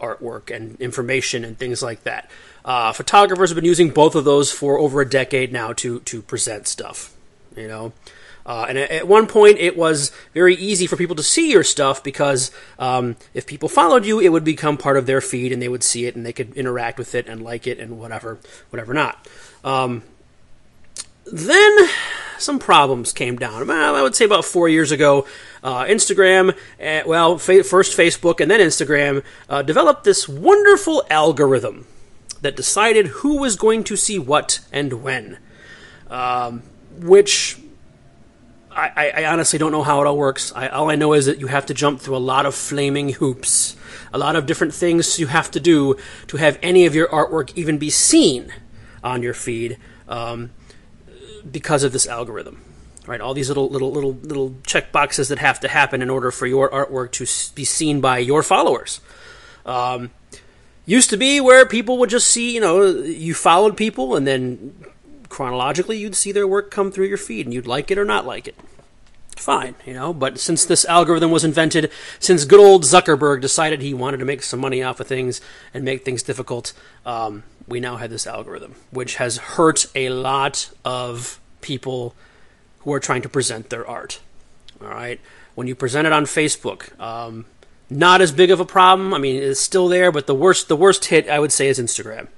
artwork 0.00 0.54
and 0.54 0.78
information 0.80 1.44
and 1.44 1.56
things 1.56 1.80
like 1.80 2.02
that. 2.02 2.28
Uh, 2.64 2.92
photographers 2.92 3.50
have 3.50 3.54
been 3.54 3.64
using 3.64 3.90
both 3.90 4.16
of 4.16 4.24
those 4.24 4.50
for 4.50 4.76
over 4.76 5.00
a 5.00 5.08
decade 5.08 5.52
now 5.52 5.72
to 5.74 6.00
to 6.00 6.20
present 6.20 6.66
stuff. 6.66 7.14
You 7.56 7.68
know. 7.68 7.92
Uh, 8.46 8.66
and 8.68 8.76
at 8.76 9.08
one 9.08 9.26
point, 9.26 9.58
it 9.58 9.76
was 9.76 10.12
very 10.34 10.54
easy 10.54 10.86
for 10.86 10.96
people 10.96 11.16
to 11.16 11.22
see 11.22 11.50
your 11.50 11.64
stuff 11.64 12.02
because 12.02 12.50
um, 12.78 13.16
if 13.32 13.46
people 13.46 13.68
followed 13.68 14.04
you, 14.04 14.20
it 14.20 14.28
would 14.28 14.44
become 14.44 14.76
part 14.76 14.96
of 14.96 15.06
their 15.06 15.20
feed, 15.20 15.50
and 15.50 15.62
they 15.62 15.68
would 15.68 15.82
see 15.82 16.04
it, 16.04 16.14
and 16.14 16.26
they 16.26 16.32
could 16.32 16.52
interact 16.54 16.98
with 16.98 17.14
it 17.14 17.26
and 17.26 17.42
like 17.42 17.66
it, 17.66 17.78
and 17.78 17.98
whatever, 17.98 18.38
whatever 18.70 18.92
not. 18.92 19.26
Um, 19.64 20.02
then 21.24 21.88
some 22.38 22.58
problems 22.58 23.12
came 23.12 23.36
down. 23.36 23.66
Well, 23.66 23.94
I 23.94 24.02
would 24.02 24.14
say 24.14 24.26
about 24.26 24.44
four 24.44 24.68
years 24.68 24.92
ago, 24.92 25.26
uh, 25.62 25.84
Instagram, 25.84 26.54
uh, 26.82 27.02
well, 27.06 27.38
fa- 27.38 27.64
first 27.64 27.96
Facebook 27.96 28.40
and 28.40 28.50
then 28.50 28.60
Instagram, 28.60 29.22
uh, 29.48 29.62
developed 29.62 30.04
this 30.04 30.28
wonderful 30.28 31.02
algorithm 31.08 31.86
that 32.42 32.56
decided 32.56 33.06
who 33.06 33.38
was 33.38 33.56
going 33.56 33.84
to 33.84 33.96
see 33.96 34.18
what 34.18 34.60
and 34.70 35.02
when. 35.02 35.38
Um, 36.10 36.62
which 36.98 37.58
I, 38.76 39.10
I, 39.16 39.24
honestly 39.26 39.58
don't 39.58 39.72
know 39.72 39.82
how 39.82 40.00
it 40.00 40.06
all 40.06 40.16
works. 40.16 40.52
I, 40.54 40.68
all 40.68 40.90
I 40.90 40.96
know 40.96 41.12
is 41.12 41.26
that 41.26 41.40
you 41.40 41.46
have 41.46 41.66
to 41.66 41.74
jump 41.74 42.00
through 42.00 42.16
a 42.16 42.18
lot 42.18 42.46
of 42.46 42.54
flaming 42.54 43.10
hoops, 43.10 43.76
a 44.12 44.18
lot 44.18 44.36
of 44.36 44.46
different 44.46 44.74
things 44.74 45.18
you 45.18 45.28
have 45.28 45.50
to 45.52 45.60
do 45.60 45.96
to 46.26 46.36
have 46.36 46.58
any 46.62 46.86
of 46.86 46.94
your 46.94 47.08
artwork 47.08 47.52
even 47.56 47.78
be 47.78 47.90
seen 47.90 48.52
on 49.02 49.22
your 49.22 49.34
feed. 49.34 49.78
Um, 50.08 50.50
because 51.50 51.84
of 51.84 51.92
this 51.92 52.06
algorithm. 52.06 52.60
Right, 53.06 53.20
all 53.20 53.34
these 53.34 53.48
little 53.48 53.68
little 53.68 53.92
little 53.92 54.14
little 54.14 54.54
check 54.64 54.90
boxes 54.90 55.28
that 55.28 55.38
have 55.38 55.60
to 55.60 55.68
happen 55.68 56.00
in 56.00 56.08
order 56.08 56.30
for 56.30 56.46
your 56.46 56.70
artwork 56.70 57.12
to 57.12 57.54
be 57.54 57.64
seen 57.64 58.00
by 58.00 58.16
your 58.16 58.42
followers. 58.42 59.02
Um, 59.66 60.10
used 60.86 61.10
to 61.10 61.18
be 61.18 61.38
where 61.38 61.66
people 61.66 61.98
would 61.98 62.08
just 62.08 62.28
see, 62.28 62.54
you 62.54 62.62
know, 62.62 62.82
you 62.82 63.34
followed 63.34 63.76
people, 63.76 64.16
and 64.16 64.26
then 64.26 64.74
chronologically 65.34 65.98
you'd 65.98 66.14
see 66.14 66.30
their 66.30 66.46
work 66.46 66.70
come 66.70 66.92
through 66.92 67.06
your 67.06 67.18
feed, 67.18 67.44
and 67.44 67.52
you'd 67.52 67.66
like 67.66 67.90
it 67.90 67.98
or 67.98 68.04
not 68.04 68.24
like 68.24 68.46
it. 68.46 68.54
Fine, 69.34 69.74
you 69.84 69.92
know, 69.92 70.14
but 70.14 70.38
since 70.38 70.64
this 70.64 70.84
algorithm 70.84 71.32
was 71.32 71.42
invented, 71.42 71.90
since 72.20 72.44
good 72.44 72.60
old 72.60 72.84
Zuckerberg 72.84 73.40
decided 73.40 73.82
he 73.82 73.92
wanted 73.92 74.18
to 74.18 74.24
make 74.24 74.44
some 74.44 74.60
money 74.60 74.80
off 74.80 75.00
of 75.00 75.08
things 75.08 75.40
and 75.74 75.84
make 75.84 76.04
things 76.04 76.22
difficult, 76.22 76.72
um, 77.04 77.42
we 77.66 77.80
now 77.80 77.96
have 77.96 78.10
this 78.10 78.28
algorithm, 78.28 78.76
which 78.92 79.16
has 79.16 79.38
hurt 79.38 79.86
a 79.96 80.08
lot 80.10 80.70
of 80.84 81.40
people 81.62 82.14
who 82.82 82.92
are 82.92 83.00
trying 83.00 83.22
to 83.22 83.28
present 83.28 83.70
their 83.70 83.84
art. 83.84 84.20
All 84.80 84.86
right, 84.86 85.18
when 85.56 85.66
you 85.66 85.74
present 85.74 86.06
it 86.06 86.12
on 86.12 86.26
Facebook, 86.26 86.96
um, 87.00 87.46
not 87.90 88.20
as 88.20 88.30
big 88.30 88.52
of 88.52 88.60
a 88.60 88.64
problem. 88.64 89.12
I 89.12 89.18
mean, 89.18 89.42
it's 89.42 89.58
still 89.58 89.88
there, 89.88 90.12
but 90.12 90.28
the 90.28 90.34
worst 90.34 90.68
the 90.68 90.76
worst 90.76 91.06
hit 91.06 91.28
I 91.28 91.40
would 91.40 91.50
say 91.50 91.66
is 91.66 91.80
Instagram. 91.80 92.28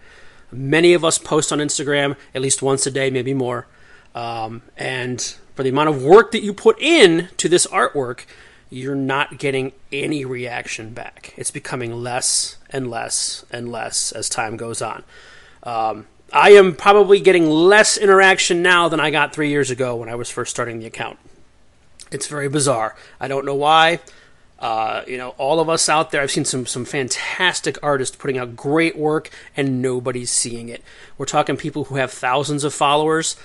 Many 0.57 0.95
of 0.95 1.05
us 1.05 1.19
post 1.19 1.53
on 1.53 1.59
Instagram 1.59 2.17
at 2.35 2.43
least 2.43 2.63
once 2.63 2.87
a 2.87 2.91
day, 2.91 3.11
maybe 3.11 3.35
more, 3.35 3.67
um, 4.15 4.63
and 4.77 5.21
for 5.55 5.63
the 5.63 5.69
amount 5.69 5.89
of 5.89 6.03
work 6.03 6.33
that 6.33 6.43
you 6.43 6.53
put 6.53 6.81
in 6.81 7.29
to 7.37 7.49
this 7.49 7.67
artwork, 7.67 8.25
you're 8.71 8.95
not 8.95 9.39
getting 9.39 9.73
any 9.93 10.25
reaction 10.25 10.93
back. 10.93 11.35
It's 11.37 11.51
becoming 11.51 11.93
less 12.03 12.57
and 12.71 12.91
less 12.91 13.45
and 13.51 13.71
less 13.71 14.13
as 14.13 14.29
time 14.29 14.57
goes 14.57 14.83
on. 14.83 15.05
Um, 15.63 16.07
I 16.33 16.51
am 16.51 16.75
probably 16.75 17.21
getting 17.21 17.49
less 17.49 17.97
interaction 17.97 18.63
now 18.63 18.89
than 18.89 19.01
I 19.01 19.11
got 19.11 19.33
three 19.33 19.49
years 19.49 19.71
ago 19.71 19.97
when 19.97 20.09
I 20.09 20.15
was 20.15 20.31
first 20.31 20.51
starting 20.51 20.79
the 20.79 20.87
account. 20.87 21.19
It's 22.11 22.27
very 22.27 22.49
bizarre. 22.49 22.97
I 23.21 23.29
don't 23.29 23.45
know 23.45 23.55
why. 23.55 24.01
Uh, 24.59 25.03
you 25.07 25.19
know, 25.19 25.31
all 25.37 25.61
of 25.61 25.69
us 25.69 25.89
out 25.89 26.11
there, 26.11 26.23
I've 26.23 26.31
seen 26.31 26.47
some 26.47 26.65
some 26.67 26.85
fantastic 26.87 27.79
artists 27.83 28.17
putting 28.17 28.39
out 28.39 28.57
great 28.57 28.97
work, 28.97 29.31
and 29.57 29.83
nobody's 29.83 30.31
seeing 30.31 30.69
it. 30.71 30.83
We're 31.19 31.27
talking 31.27 31.57
people 31.57 31.85
who 31.85 31.97
have 31.97 32.11
thousands 32.11 32.65
of 32.65 32.73
followers. 32.73 33.37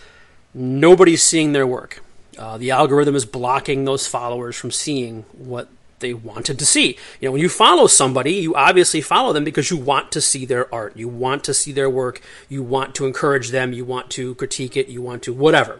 Nobody's 0.53 1.21
seeing 1.23 1.51
their 1.53 1.67
work. 1.67 2.01
Uh, 2.37 2.57
the 2.57 2.71
algorithm 2.71 3.15
is 3.15 3.25
blocking 3.25 3.83
those 3.85 4.07
followers 4.07 4.55
from 4.55 4.71
seeing 4.71 5.25
what 5.33 5.67
they 5.99 6.13
wanted 6.13 6.57
to 6.59 6.65
see. 6.65 6.97
You 7.19 7.27
know, 7.27 7.33
when 7.33 7.41
you 7.41 7.49
follow 7.49 7.87
somebody, 7.87 8.33
you 8.33 8.55
obviously 8.55 9.01
follow 9.01 9.33
them 9.33 9.43
because 9.43 9.69
you 9.69 9.77
want 9.77 10.11
to 10.13 10.21
see 10.21 10.45
their 10.45 10.73
art, 10.73 10.95
you 10.97 11.07
want 11.07 11.43
to 11.43 11.53
see 11.53 11.71
their 11.73 11.89
work, 11.89 12.21
you 12.49 12.63
want 12.63 12.95
to 12.95 13.05
encourage 13.05 13.49
them, 13.49 13.73
you 13.73 13.85
want 13.85 14.09
to 14.11 14.33
critique 14.35 14.75
it, 14.77 14.87
you 14.87 15.01
want 15.01 15.23
to 15.23 15.33
whatever. 15.33 15.79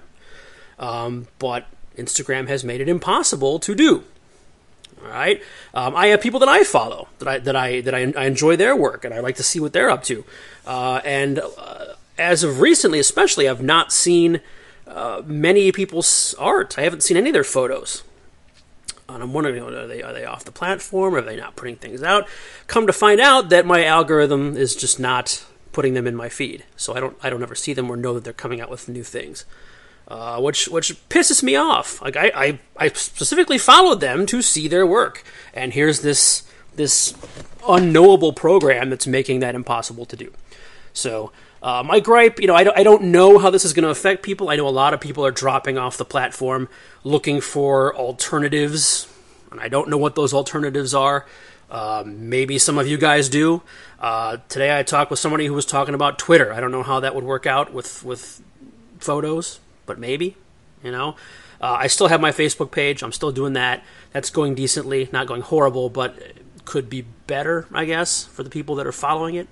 um, 0.78 1.28
but 1.40 1.66
Instagram 1.98 2.48
has 2.50 2.64
made 2.64 2.82
it 2.82 2.90
impossible 2.90 3.60
to 3.60 3.74
do. 3.76 4.04
All 5.04 5.10
right, 5.10 5.42
um, 5.74 5.96
I 5.96 6.08
have 6.08 6.22
people 6.22 6.40
that 6.42 6.50
I 6.50 6.64
follow 6.64 7.08
that 7.20 7.28
I 7.28 7.40
that 7.40 7.56
I 7.56 7.82
that 7.82 7.96
I, 7.96 8.14
I, 8.16 8.26
enjoy 8.26 8.56
their 8.56 8.76
work 8.76 9.04
and 9.04 9.14
I 9.14 9.20
like 9.20 9.36
to 9.38 9.44
see 9.44 9.60
what 9.60 9.74
they're 9.74 9.90
up 9.90 10.04
to. 10.04 10.24
Uh, 10.66 11.02
and 11.04 11.40
uh, 11.40 11.94
as 12.18 12.44
of 12.44 12.60
recently, 12.60 13.00
especially, 13.00 13.50
I've 13.50 13.64
not 13.64 13.92
seen 13.92 14.42
uh, 14.88 15.24
many 15.26 15.72
people's 15.72 16.36
art. 16.38 16.78
I 16.78 16.82
haven't 16.82 17.02
seen 17.02 17.18
any 17.18 17.30
of 17.30 17.34
their 17.34 17.44
photos. 17.44 18.04
And 19.10 19.22
I'm 19.22 19.34
wondering, 19.34 19.62
are 19.62 19.88
they 19.88 20.04
are 20.04 20.14
they 20.14 20.26
off 20.26 20.46
the 20.46 20.52
platform? 20.52 21.16
Are 21.16 21.22
they 21.22 21.36
not 21.36 21.56
putting 21.56 21.76
things 21.76 22.04
out? 22.04 22.28
Come 22.68 22.88
to 22.88 22.94
find 22.94 23.20
out 23.20 23.50
that 23.50 23.66
my 23.66 23.84
algorithm 23.84 24.56
is 24.56 24.76
just 24.76 25.00
not 25.00 25.46
putting 25.72 25.94
them 25.96 26.06
in 26.06 26.16
my 26.16 26.30
feed, 26.30 26.64
so 26.76 26.96
I 26.96 27.00
don't 27.00 27.18
I 27.24 27.30
don't 27.30 27.42
ever 27.42 27.56
see 27.56 27.74
them 27.74 27.90
or 27.90 27.98
know 27.98 28.14
that 28.14 28.24
they're 28.24 28.34
coming 28.34 28.62
out 28.62 28.70
with 28.70 28.88
new 28.88 29.04
things 29.04 29.46
uh, 30.12 30.42
which 30.42 30.68
which 30.68 30.90
pisses 31.08 31.42
me 31.42 31.56
off. 31.56 32.02
Like 32.02 32.18
I, 32.18 32.32
I, 32.36 32.60
I 32.76 32.90
specifically 32.90 33.58
followed 33.58 34.02
them 34.02 34.26
to 34.26 34.42
see 34.42 34.68
their 34.68 34.86
work, 34.86 35.24
and 35.54 35.72
here's 35.72 36.02
this 36.02 36.44
this 36.76 37.14
unknowable 37.66 38.34
program 38.34 38.90
that's 38.90 39.08
making 39.08 39.40
that 39.40 39.56
impossible 39.56 40.06
to 40.08 40.18
do. 40.18 40.34
So 40.92 41.32
uh, 41.64 41.82
my 41.86 42.02
gripe, 42.02 42.42
you 42.42 42.48
know, 42.48 42.56
I 42.56 42.66
don't, 42.66 42.78
I 42.78 42.84
don't 42.84 43.04
know 43.04 43.38
how 43.38 43.50
this 43.52 43.64
is 43.64 43.72
going 43.72 43.84
to 43.84 43.90
affect 43.90 44.22
people. 44.22 44.50
I 44.50 44.58
know 44.58 44.68
a 44.68 44.70
lot 44.70 44.94
of 44.94 45.00
people 45.00 45.26
are 45.26 45.32
dropping 45.32 45.78
off 45.78 45.96
the 45.96 46.04
platform 46.04 46.68
looking 47.06 47.40
for 47.40 47.96
alternatives, 47.96 49.08
and 49.50 49.62
I 49.62 49.70
don't 49.70 49.88
know 49.88 49.98
what 49.98 50.16
those 50.16 50.34
alternatives 50.34 50.94
are. 50.94 51.26
Uh, 51.70 52.04
maybe 52.06 52.58
some 52.58 52.78
of 52.78 52.86
you 52.86 52.98
guys 52.98 53.30
do. 53.30 53.62
Uh, 53.98 54.38
today 54.50 54.78
I 54.78 54.84
talked 54.84 55.10
with 55.10 55.20
somebody 55.20 55.46
who 55.46 55.54
was 55.54 55.66
talking 55.66 55.96
about 55.96 56.20
Twitter. 56.20 56.52
I 56.52 56.60
don't 56.60 56.72
know 56.72 56.84
how 56.84 57.00
that 57.00 57.16
would 57.16 57.24
work 57.24 57.46
out 57.46 57.72
with 57.72 58.04
with 58.04 58.42
photos 59.00 59.62
but 59.92 60.00
maybe, 60.00 60.38
you 60.82 60.90
know. 60.90 61.18
Uh, 61.60 61.76
I 61.80 61.88
still 61.88 62.08
have 62.08 62.22
my 62.22 62.32
Facebook 62.32 62.72
page. 62.72 63.04
I'm 63.04 63.12
still 63.12 63.34
doing 63.34 63.54
that. 63.54 63.84
That's 64.14 64.30
going 64.30 64.56
decently, 64.56 65.10
not 65.12 65.28
going 65.28 65.42
horrible, 65.42 65.90
but 65.90 66.18
could 66.64 66.90
be 66.90 67.02
better, 67.28 67.68
I 67.74 67.84
guess, 67.84 68.24
for 68.24 68.42
the 68.42 68.50
people 68.50 68.76
that 68.76 68.88
are 68.88 68.94
following 68.94 69.36
it. 69.36 69.50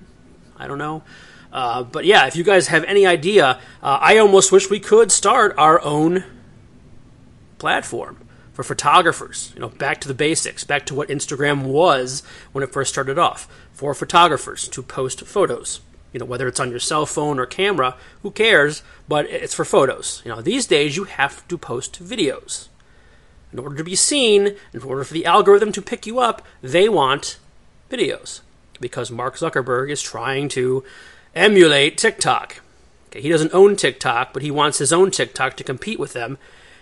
I 0.55 0.65
don't 0.65 0.77
know. 0.77 1.03
Uh, 1.51 1.83
but 1.83 2.05
yeah, 2.05 2.25
if 2.25 2.37
you 2.37 2.45
guys 2.45 2.67
have 2.67 2.85
any 2.85 3.05
idea, 3.05 3.59
uh, 3.83 3.99
I 4.01 4.17
almost 4.17 4.49
wish 4.49 4.69
we 4.69 4.79
could 4.79 5.11
start 5.11 5.53
our 5.57 5.81
own 5.81 6.23
platform 7.57 8.25
for 8.53 8.63
photographers. 8.63 9.51
You 9.55 9.59
know, 9.59 9.69
back 9.69 9.99
to 10.01 10.07
the 10.07 10.13
basics, 10.13 10.63
back 10.63 10.85
to 10.85 10.95
what 10.95 11.09
Instagram 11.09 11.63
was 11.63 12.23
when 12.53 12.63
it 12.63 12.71
first 12.71 12.93
started 12.93 13.19
off 13.19 13.45
for 13.73 13.93
photographers 13.93 14.69
to 14.69 14.81
post 14.81 15.25
photos 15.25 15.81
you 16.11 16.19
know 16.19 16.25
whether 16.25 16.47
it's 16.47 16.59
on 16.59 16.71
your 16.71 16.79
cell 16.79 17.05
phone 17.05 17.39
or 17.39 17.45
camera 17.45 17.95
who 18.21 18.31
cares? 18.31 18.81
But 19.07 19.25
it's 19.27 19.53
for 19.53 19.65
photos. 19.65 20.21
You 20.25 20.31
know 20.31 20.41
these 20.41 20.65
days 20.65 20.97
you 20.97 21.05
have 21.05 21.47
to 21.47 21.57
post 21.57 22.03
videos. 22.03 22.67
In 23.51 23.59
order 23.59 23.75
to 23.75 23.83
be 23.83 23.95
seen 23.95 24.55
in 24.73 24.81
order 24.81 25.03
for 25.03 25.13
the 25.13 25.25
algorithm 25.25 25.71
to 25.73 25.81
pick 25.81 26.05
you 26.05 26.19
up 26.19 26.41
they 26.61 26.89
want 26.89 27.39
videos. 27.89 28.41
Because 28.79 29.11
mark 29.11 29.35
zuckerberg 29.35 29.89
is 29.89 30.01
trying 30.01 30.49
to 30.49 30.83
emulate 31.35 31.97
tiktok. 31.97 32.61
Okay, 33.07 33.21
he 33.21 33.29
doesn't 33.29 33.53
own 33.53 33.75
tiktok 33.75 34.33
but 34.33 34.41
he 34.41 34.51
wants 34.51 34.77
his 34.79 34.93
own 34.93 35.11
tiktok 35.11 35.55
to 35.57 35.63
compete 35.63 35.99
with 35.99 36.13
them. 36.13 36.37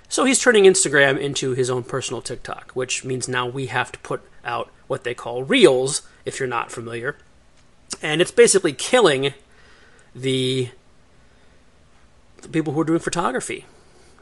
So 0.10 0.24
he's 0.24 0.40
turning 0.40 0.64
instagram 0.64 1.20
into 1.20 1.52
his 1.52 1.70
own 1.70 1.84
personal 1.84 2.22
tiktok 2.22 2.72
which 2.74 3.04
means 3.04 3.28
now 3.28 3.46
we 3.46 3.66
have 3.66 3.92
to 3.92 4.00
put 4.00 4.22
out 4.46 4.72
what 4.88 5.04
they 5.04 5.14
call 5.14 5.44
reels 5.44 6.08
if 6.24 6.40
you're 6.40 6.48
not 6.48 6.72
familiar 6.72 7.18
and 8.02 8.22
it's 8.22 8.32
basically 8.32 8.74
killing 8.74 9.34
the, 10.16 10.70
the 12.42 12.50
people 12.50 12.74
who 12.74 12.82
are 12.82 12.86
doing 12.86 13.00
photography. 13.00 13.66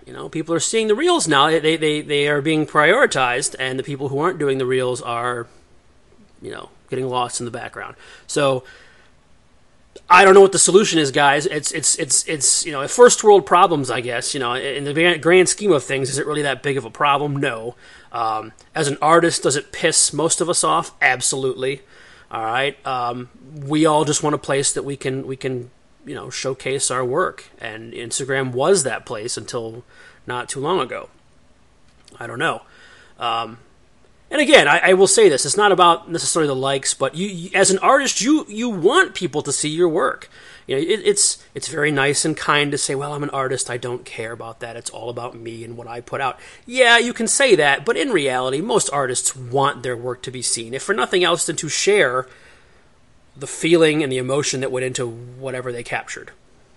You 0.06 0.14
know, 0.14 0.30
people 0.30 0.54
are 0.54 0.60
seeing 0.60 0.88
the 0.88 0.96
reels 0.96 1.28
now. 1.28 1.50
They, 1.50 1.78
they, 1.78 2.02
they 2.02 2.28
are 2.28 2.42
being 2.42 2.68
prioritized, 2.68 3.56
and 3.58 3.80
the 3.80 3.84
people 3.84 4.10
who 4.10 4.20
aren't 4.20 4.38
doing 4.38 4.60
the 4.60 4.66
reels 4.66 5.02
are, 5.02 5.48
you 6.42 6.52
know, 6.52 6.70
getting 6.90 7.08
lost 7.08 7.40
in 7.40 7.46
the 7.46 7.52
background. 7.52 7.96
So 8.28 8.64
I 10.10 10.24
don't 10.24 10.36
know 10.36 10.42
what 10.42 10.52
the 10.52 10.60
solution 10.60 11.00
is, 11.00 11.12
guys. 11.12 11.48
It's 11.48 11.72
it's 11.72 11.98
it's 11.98 12.28
it's 12.28 12.66
you 12.66 12.72
know 12.72 12.88
first 12.88 13.24
world 13.24 13.46
problems, 13.46 13.90
I 13.90 14.02
guess. 14.02 14.34
You 14.34 14.40
know, 14.40 14.54
in 14.54 14.84
the 14.84 15.18
grand 15.18 15.50
scheme 15.50 15.72
of 15.72 15.84
things, 15.84 16.10
is 16.10 16.20
it 16.20 16.28
really 16.28 16.44
that 16.44 16.62
big 16.62 16.78
of 16.78 16.86
a 16.86 16.92
problem? 16.92 17.38
No. 17.38 17.76
Um, 18.12 18.54
as 18.76 18.88
an 18.88 18.98
artist, 19.02 19.44
does 19.44 19.56
it 19.56 19.72
piss 19.72 20.14
most 20.14 20.42
of 20.42 20.50
us 20.50 20.64
off? 20.64 20.92
Absolutely. 21.02 21.82
All 22.32 22.44
right, 22.44 22.86
um, 22.86 23.30
we 23.54 23.86
all 23.86 24.04
just 24.04 24.24
want 24.24 24.34
a 24.34 24.40
place 24.40 24.74
that 24.74 24.84
we 24.84 24.98
can 24.98 25.28
we 25.28 25.36
can 25.36 25.70
you 26.06 26.16
know 26.16 26.30
showcase 26.30 26.90
our 26.90 27.06
work, 27.06 27.50
and 27.60 27.94
Instagram 27.94 28.52
was 28.52 28.84
that 28.84 29.06
place 29.06 29.38
until 29.38 29.84
not 30.26 30.50
too 30.50 30.60
long 30.60 30.80
ago. 30.80 31.10
I 32.20 32.28
don't 32.28 32.40
know. 32.40 32.64
Um, 33.20 33.60
and 34.32 34.42
again, 34.42 34.68
I, 34.68 34.80
I, 34.90 34.94
will 34.94 35.08
say 35.08 35.30
this: 35.30 35.46
it's 35.46 35.58
not 35.58 35.72
about 35.72 36.10
necessarily 36.10 36.48
the 36.48 36.56
likes, 36.56 36.94
but 36.94 37.16
you, 37.16 37.28
you, 37.28 37.50
as 37.54 37.72
an 37.72 37.78
artist, 37.80 38.22
you 38.22 38.46
you 38.50 38.70
want 38.70 39.14
people 39.14 39.42
to 39.44 39.52
see 39.52 39.70
your 39.70 39.90
work 39.90 40.30
you 40.68 40.76
know, 40.76 40.82
it, 40.82 41.02
it's 41.04 41.44
it's 41.54 41.68
very 41.68 41.92
nice 41.92 42.26
and 42.26 42.36
kind 42.36 42.72
to 42.72 42.78
say, 42.78 42.96
"Well, 42.96 43.14
I'm 43.14 43.24
an 43.24 43.30
artist. 43.30 43.70
I 43.70 43.78
don't 43.78 44.06
care 44.06 44.32
about 44.32 44.60
that. 44.62 44.76
It's 44.76 44.90
all 44.90 45.10
about 45.10 45.36
me 45.36 45.64
and 45.64 45.78
what 45.78 45.88
I 45.88 46.02
put 46.02 46.22
out." 46.22 46.40
Yeah, 46.66 46.98
you 46.98 47.14
can 47.14 47.28
say 47.28 47.56
that, 47.56 47.86
but 47.86 47.98
in 47.98 48.10
reality, 48.10 48.62
most 48.62 48.90
artists 48.92 49.36
want 49.36 49.84
their 49.84 49.98
work 49.98 50.22
to 50.24 50.32
be 50.32 50.42
seen, 50.42 50.74
if 50.74 50.84
for 50.84 50.94
nothing 50.94 51.24
else 51.24 51.46
than 51.46 51.56
to 51.58 51.70
share 51.70 52.28
the 53.38 53.48
feeling 53.48 54.02
and 54.02 54.12
the 54.12 54.18
emotion 54.18 54.62
that 54.62 54.72
went 54.72 54.86
into 54.86 55.08
whatever 55.08 55.72
they 55.72 55.84
captured 55.84 56.32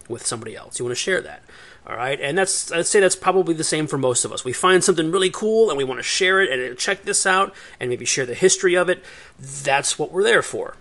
with 0.08 0.26
somebody 0.26 0.56
else. 0.56 0.78
You 0.78 0.84
want 0.84 0.96
to 0.96 1.02
share 1.02 1.20
that. 1.20 1.42
All 1.86 1.96
right, 1.96 2.20
and 2.20 2.36
that's 2.36 2.70
I'd 2.70 2.86
say 2.86 3.00
that's 3.00 3.16
probably 3.16 3.54
the 3.54 3.64
same 3.64 3.86
for 3.86 3.96
most 3.96 4.24
of 4.26 4.32
us. 4.32 4.44
We 4.44 4.52
find 4.52 4.84
something 4.84 5.10
really 5.10 5.30
cool 5.30 5.70
and 5.70 5.78
we 5.78 5.84
want 5.84 5.98
to 5.98 6.04
share 6.04 6.42
it 6.42 6.50
and 6.50 6.72
uh, 6.72 6.74
check 6.76 7.04
this 7.04 7.24
out 7.24 7.54
and 7.80 7.88
maybe 7.88 8.04
share 8.04 8.26
the 8.26 8.34
history 8.34 8.74
of 8.74 8.90
it. 8.90 9.02
That's 9.38 9.98
what 9.98 10.12
we're 10.12 10.22
there 10.22 10.42
for. 10.42 10.76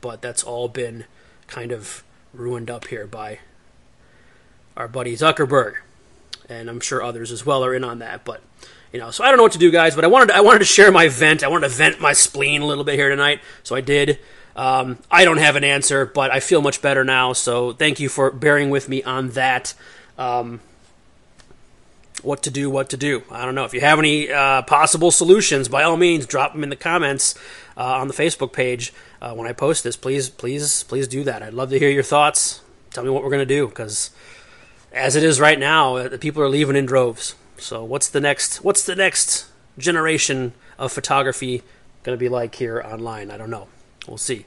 But 0.00 0.22
that's 0.22 0.44
all 0.44 0.68
been 0.68 1.04
kind 1.48 1.72
of 1.72 2.04
ruined 2.32 2.70
up 2.70 2.86
here 2.86 3.06
by 3.06 3.40
our 4.76 4.88
buddy 4.88 5.16
Zuckerberg, 5.16 5.74
and 6.48 6.68
I'm 6.68 6.80
sure 6.80 7.02
others 7.02 7.32
as 7.32 7.44
well 7.44 7.64
are 7.64 7.74
in 7.74 7.84
on 7.84 7.98
that. 7.98 8.24
But 8.24 8.42
you 8.92 8.98
know, 8.98 9.10
so 9.10 9.24
I 9.24 9.28
don't 9.28 9.36
know 9.36 9.42
what 9.42 9.52
to 9.52 9.58
do, 9.58 9.70
guys. 9.70 9.94
But 9.94 10.04
I 10.04 10.08
wanted 10.08 10.28
to, 10.28 10.36
I 10.36 10.40
wanted 10.40 10.60
to 10.60 10.64
share 10.64 10.90
my 10.90 11.08
vent. 11.08 11.42
I 11.42 11.48
wanted 11.48 11.68
to 11.68 11.74
vent 11.74 12.00
my 12.00 12.12
spleen 12.12 12.62
a 12.62 12.66
little 12.66 12.84
bit 12.84 12.94
here 12.94 13.08
tonight, 13.08 13.40
so 13.62 13.74
I 13.74 13.80
did. 13.80 14.18
Um, 14.56 14.98
I 15.10 15.24
don't 15.24 15.38
have 15.38 15.56
an 15.56 15.64
answer, 15.64 16.04
but 16.04 16.30
I 16.30 16.40
feel 16.40 16.60
much 16.60 16.82
better 16.82 17.04
now. 17.04 17.32
So 17.32 17.72
thank 17.72 18.00
you 18.00 18.08
for 18.08 18.30
bearing 18.30 18.70
with 18.70 18.88
me 18.88 19.02
on 19.02 19.30
that. 19.30 19.74
Um, 20.18 20.60
what 22.22 22.42
to 22.42 22.50
do, 22.50 22.68
what 22.68 22.90
to 22.90 22.96
do. 22.96 23.22
I 23.30 23.44
don't 23.44 23.54
know. 23.54 23.64
If 23.64 23.72
you 23.72 23.80
have 23.80 23.98
any 23.98 24.30
uh, 24.30 24.62
possible 24.62 25.10
solutions, 25.10 25.68
by 25.68 25.82
all 25.82 25.96
means, 25.96 26.26
drop 26.26 26.52
them 26.52 26.62
in 26.62 26.68
the 26.68 26.76
comments 26.76 27.34
uh, 27.76 27.84
on 27.84 28.08
the 28.08 28.14
Facebook 28.14 28.52
page 28.52 28.92
uh, 29.20 29.34
when 29.34 29.46
I 29.46 29.52
post 29.52 29.84
this. 29.84 29.96
Please, 29.96 30.28
please, 30.28 30.84
please 30.84 31.06
do 31.08 31.24
that. 31.24 31.42
I'd 31.42 31.54
love 31.54 31.70
to 31.70 31.78
hear 31.78 31.90
your 31.90 32.02
thoughts. 32.02 32.62
Tell 32.90 33.04
me 33.04 33.10
what 33.10 33.22
we're 33.22 33.30
going 33.30 33.46
to 33.46 33.46
do 33.46 33.68
because 33.68 34.10
as 34.92 35.16
it 35.16 35.22
is 35.22 35.40
right 35.40 35.58
now, 35.58 35.96
uh, 35.96 36.08
the 36.08 36.18
people 36.18 36.42
are 36.42 36.48
leaving 36.48 36.76
in 36.76 36.86
droves. 36.86 37.34
So 37.58 37.84
what's 37.84 38.08
the 38.08 38.20
next? 38.20 38.64
What's 38.64 38.84
the 38.84 38.96
next 38.96 39.46
generation 39.78 40.52
of 40.78 40.92
photography 40.92 41.62
going 42.02 42.16
to 42.16 42.20
be 42.20 42.28
like 42.28 42.54
here 42.54 42.82
online? 42.84 43.30
I 43.30 43.36
don't 43.36 43.50
know. 43.50 43.68
We'll 44.08 44.18
see. 44.18 44.46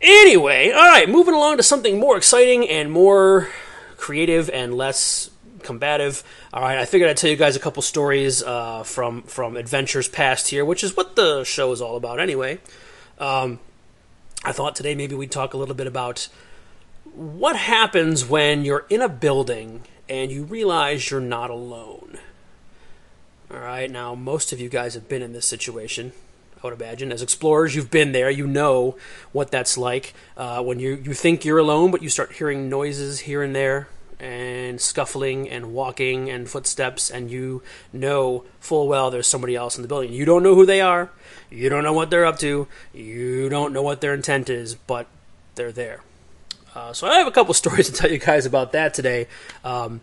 Anyway, 0.00 0.70
all 0.70 0.86
right, 0.86 1.08
moving 1.08 1.34
along 1.34 1.58
to 1.58 1.62
something 1.62 1.98
more 1.98 2.16
exciting 2.16 2.68
and 2.68 2.90
more 2.90 3.48
creative 3.96 4.50
and 4.50 4.74
less 4.74 5.30
combative. 5.62 6.22
All 6.52 6.62
right, 6.62 6.78
I 6.78 6.84
figured 6.84 7.08
I'd 7.08 7.16
tell 7.16 7.30
you 7.30 7.36
guys 7.36 7.56
a 7.56 7.60
couple 7.60 7.82
stories 7.82 8.42
uh, 8.42 8.82
from 8.82 9.22
from 9.22 9.56
adventures 9.56 10.08
past 10.08 10.48
here, 10.48 10.64
which 10.64 10.84
is 10.84 10.96
what 10.96 11.16
the 11.16 11.44
show 11.44 11.72
is 11.72 11.80
all 11.80 11.96
about 11.96 12.20
anyway. 12.20 12.58
Um, 13.18 13.60
I 14.44 14.52
thought 14.52 14.76
today 14.76 14.94
maybe 14.94 15.14
we'd 15.14 15.30
talk 15.30 15.54
a 15.54 15.56
little 15.56 15.74
bit 15.74 15.86
about 15.86 16.28
what 17.14 17.56
happens 17.56 18.24
when 18.24 18.64
you're 18.64 18.86
in 18.90 19.00
a 19.00 19.08
building 19.08 19.82
and 20.08 20.30
you 20.30 20.44
realize 20.44 21.10
you're 21.10 21.20
not 21.20 21.50
alone. 21.50 22.18
All 23.50 23.60
right, 23.60 23.90
now 23.90 24.14
most 24.14 24.52
of 24.52 24.60
you 24.60 24.68
guys 24.68 24.94
have 24.94 25.08
been 25.08 25.22
in 25.22 25.32
this 25.32 25.46
situation. 25.46 26.12
I 26.62 26.66
would 26.66 26.80
imagine 26.80 27.12
as 27.12 27.22
explorers, 27.22 27.74
you've 27.74 27.90
been 27.90 28.12
there. 28.12 28.30
You 28.30 28.46
know 28.46 28.96
what 29.32 29.50
that's 29.50 29.76
like 29.76 30.14
uh, 30.36 30.62
when 30.62 30.80
you 30.80 30.94
you 31.04 31.12
think 31.12 31.44
you're 31.44 31.58
alone, 31.58 31.90
but 31.90 32.02
you 32.02 32.08
start 32.08 32.32
hearing 32.32 32.68
noises 32.68 33.20
here 33.20 33.42
and 33.42 33.54
there 33.54 33.88
and 34.24 34.80
scuffling 34.80 35.50
and 35.50 35.74
walking 35.74 36.30
and 36.30 36.48
footsteps, 36.48 37.10
and 37.10 37.30
you 37.30 37.62
know 37.92 38.42
full 38.58 38.88
well 38.88 39.10
there's 39.10 39.26
somebody 39.26 39.54
else 39.54 39.76
in 39.76 39.82
the 39.82 39.88
building. 39.88 40.14
You 40.14 40.24
don't 40.24 40.42
know 40.42 40.54
who 40.54 40.64
they 40.64 40.80
are, 40.80 41.10
you 41.50 41.68
don't 41.68 41.84
know 41.84 41.92
what 41.92 42.08
they're 42.08 42.24
up 42.24 42.38
to, 42.38 42.66
you 42.94 43.50
don't 43.50 43.74
know 43.74 43.82
what 43.82 44.00
their 44.00 44.14
intent 44.14 44.48
is, 44.48 44.76
but 44.76 45.06
they're 45.56 45.72
there. 45.72 46.00
Uh, 46.74 46.94
so 46.94 47.06
I 47.06 47.18
have 47.18 47.26
a 47.26 47.30
couple 47.30 47.52
stories 47.62 47.90
to 47.90 47.92
tell 47.92 48.10
you 48.10 48.18
guys 48.18 48.46
about 48.46 48.72
that 48.72 48.94
today. 48.94 49.28
Um, 49.62 50.00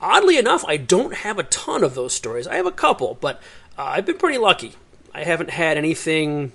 oddly 0.00 0.36
enough, 0.36 0.64
I 0.66 0.76
don't 0.76 1.14
have 1.14 1.38
a 1.38 1.44
ton 1.44 1.84
of 1.84 1.94
those 1.94 2.12
stories. 2.12 2.48
I 2.48 2.56
have 2.56 2.66
a 2.66 2.72
couple, 2.72 3.18
but 3.20 3.40
uh, 3.78 3.84
I've 3.84 4.04
been 4.04 4.18
pretty 4.18 4.38
lucky. 4.38 4.74
I 5.14 5.22
haven't 5.22 5.50
had 5.50 5.78
anything 5.78 6.50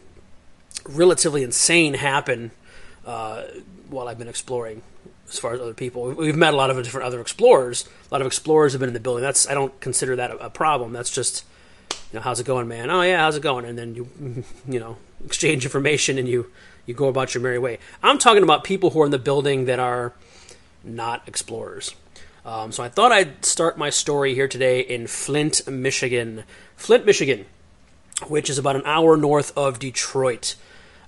relatively 0.85 1.43
insane 1.43 1.93
happen 1.93 2.51
uh, 3.05 3.43
while 3.89 4.09
I've 4.09 4.17
been 4.17 4.27
exploring 4.27 4.81
as 5.29 5.39
far 5.39 5.53
as 5.53 5.61
other 5.61 5.73
people. 5.73 6.11
We've 6.11 6.35
met 6.35 6.53
a 6.53 6.57
lot 6.57 6.69
of 6.69 6.81
different 6.83 7.05
other 7.05 7.19
explorers. 7.19 7.87
A 8.09 8.13
lot 8.13 8.21
of 8.21 8.27
explorers 8.27 8.73
have 8.73 8.79
been 8.79 8.89
in 8.89 8.93
the 8.93 8.99
building. 8.99 9.23
That's 9.23 9.49
I 9.49 9.53
don't 9.53 9.77
consider 9.79 10.15
that 10.15 10.31
a, 10.31 10.45
a 10.45 10.49
problem. 10.49 10.93
That's 10.93 11.09
just 11.09 11.43
you 11.91 12.19
know 12.19 12.21
how's 12.21 12.39
it 12.39 12.45
going, 12.45 12.67
man? 12.67 12.89
Oh 12.89 13.01
yeah, 13.01 13.17
how's 13.17 13.35
it 13.35 13.43
going? 13.43 13.65
And 13.65 13.77
then 13.77 13.95
you 13.95 14.07
you 14.67 14.79
know 14.79 14.97
exchange 15.25 15.65
information 15.65 16.17
and 16.17 16.27
you 16.27 16.51
you 16.85 16.93
go 16.93 17.07
about 17.07 17.33
your 17.33 17.41
merry 17.41 17.59
way. 17.59 17.79
I'm 18.03 18.17
talking 18.17 18.43
about 18.43 18.63
people 18.63 18.91
who 18.91 19.01
are 19.01 19.05
in 19.05 19.11
the 19.11 19.19
building 19.19 19.65
that 19.65 19.79
are 19.79 20.13
not 20.83 21.27
explorers. 21.27 21.95
Um, 22.45 22.71
so 22.71 22.83
I 22.83 22.89
thought 22.89 23.11
I'd 23.11 23.43
start 23.43 23.75
my 23.77 23.89
story 23.89 24.35
here 24.35 24.47
today 24.47 24.81
in 24.81 25.07
Flint, 25.07 25.67
Michigan. 25.67 26.43
Flint, 26.75 27.03
Michigan, 27.03 27.45
which 28.27 28.51
is 28.51 28.59
about 28.59 28.75
an 28.75 28.83
hour 28.85 29.17
north 29.17 29.51
of 29.57 29.79
Detroit. 29.79 30.55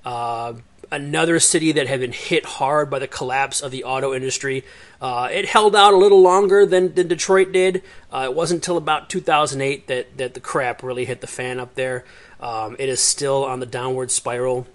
Uh, 0.03 0.53
another 0.91 1.39
city 1.39 1.71
that 1.73 1.87
had 1.87 1.99
been 1.99 2.11
hit 2.11 2.45
hard 2.45 2.89
by 2.89 2.99
the 2.99 3.07
collapse 3.07 3.61
of 3.61 3.71
the 3.71 3.83
auto 3.83 4.13
industry. 4.13 4.63
Uh, 5.01 5.29
it 5.31 5.45
held 5.45 5.75
out 5.75 5.93
a 5.93 5.97
little 5.97 6.21
longer 6.21 6.65
than, 6.65 6.93
than 6.93 7.07
Detroit 7.07 7.51
did. 7.51 7.83
Uh, 8.11 8.27
it 8.29 8.33
wasn't 8.33 8.59
until 8.59 8.77
about 8.77 9.09
2008 9.09 9.87
that, 9.87 10.17
that 10.17 10.33
the 10.33 10.39
crap 10.39 10.83
really 10.83 11.05
hit 11.05 11.21
the 11.21 11.27
fan 11.27 11.59
up 11.59 11.75
there. 11.75 12.05
Um, 12.39 12.75
it 12.79 12.89
is 12.89 12.99
still 12.99 13.43
on 13.43 13.59
the 13.59 13.65
downward 13.65 14.11
spiral 14.11 14.67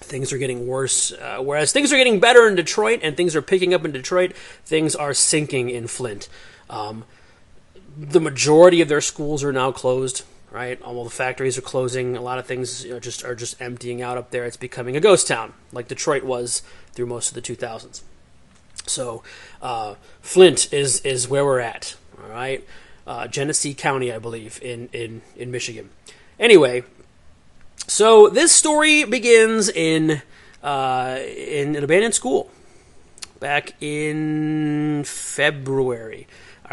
things 0.00 0.32
are 0.32 0.38
getting 0.38 0.66
worse. 0.66 1.12
Uh, 1.12 1.38
whereas 1.40 1.72
things 1.72 1.92
are 1.92 1.96
getting 1.96 2.20
better 2.20 2.46
in 2.48 2.54
Detroit 2.54 3.00
and 3.02 3.16
things 3.16 3.34
are 3.34 3.42
picking 3.42 3.74
up 3.74 3.84
in 3.84 3.92
Detroit, 3.92 4.32
things 4.64 4.94
are 4.94 5.14
sinking 5.14 5.70
in 5.70 5.86
Flint. 5.86 6.28
Um, 6.70 7.04
the 7.96 8.20
majority 8.20 8.80
of 8.80 8.88
their 8.88 9.00
schools 9.00 9.42
are 9.42 9.52
now 9.52 9.72
closed. 9.72 10.24
Right, 10.58 10.82
all 10.82 11.04
the 11.04 11.10
factories 11.10 11.56
are 11.56 11.60
closing. 11.62 12.16
A 12.16 12.20
lot 12.20 12.40
of 12.40 12.46
things 12.46 12.84
you 12.84 12.90
know, 12.90 12.98
just 12.98 13.24
are 13.24 13.36
just 13.36 13.62
emptying 13.62 14.02
out 14.02 14.18
up 14.18 14.32
there. 14.32 14.44
It's 14.44 14.56
becoming 14.56 14.96
a 14.96 15.00
ghost 15.00 15.28
town, 15.28 15.52
like 15.70 15.86
Detroit 15.86 16.24
was 16.24 16.62
through 16.94 17.06
most 17.06 17.28
of 17.28 17.34
the 17.34 17.40
2000s. 17.40 18.02
So, 18.84 19.22
uh, 19.62 19.94
Flint 20.20 20.72
is 20.72 21.00
is 21.02 21.28
where 21.28 21.44
we're 21.44 21.60
at. 21.60 21.94
All 22.20 22.28
right, 22.28 22.66
uh, 23.06 23.28
Genesee 23.28 23.72
County, 23.72 24.12
I 24.12 24.18
believe, 24.18 24.58
in 24.60 24.88
in 24.92 25.22
in 25.36 25.52
Michigan. 25.52 25.90
Anyway, 26.40 26.82
so 27.86 28.28
this 28.28 28.50
story 28.50 29.04
begins 29.04 29.68
in 29.68 30.22
uh, 30.60 31.20
in 31.24 31.76
an 31.76 31.84
abandoned 31.84 32.14
school 32.14 32.50
back 33.38 33.80
in 33.80 35.04
February. 35.06 36.26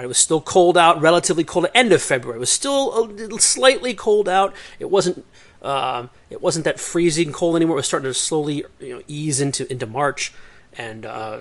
It 0.03 0.07
was 0.07 0.17
still 0.17 0.41
cold 0.41 0.77
out, 0.77 1.01
relatively 1.01 1.43
cold. 1.43 1.67
End 1.73 1.91
of 1.91 2.01
February, 2.01 2.37
it 2.37 2.39
was 2.39 2.51
still 2.51 3.39
slightly 3.39 3.93
cold 3.93 4.27
out. 4.29 4.53
It 4.79 4.89
wasn't. 4.89 5.25
Uh, 5.61 6.07
it 6.29 6.43
wasn't 6.43 6.63
that 6.65 6.79
freezing 6.79 7.31
cold 7.31 7.55
anymore. 7.55 7.77
It 7.77 7.79
was 7.79 7.87
starting 7.87 8.09
to 8.09 8.13
slowly, 8.13 8.65
you 8.79 8.95
know, 8.95 9.01
ease 9.07 9.41
into 9.41 9.69
into 9.71 9.87
March, 9.87 10.31
and 10.77 11.05
uh, 11.05 11.39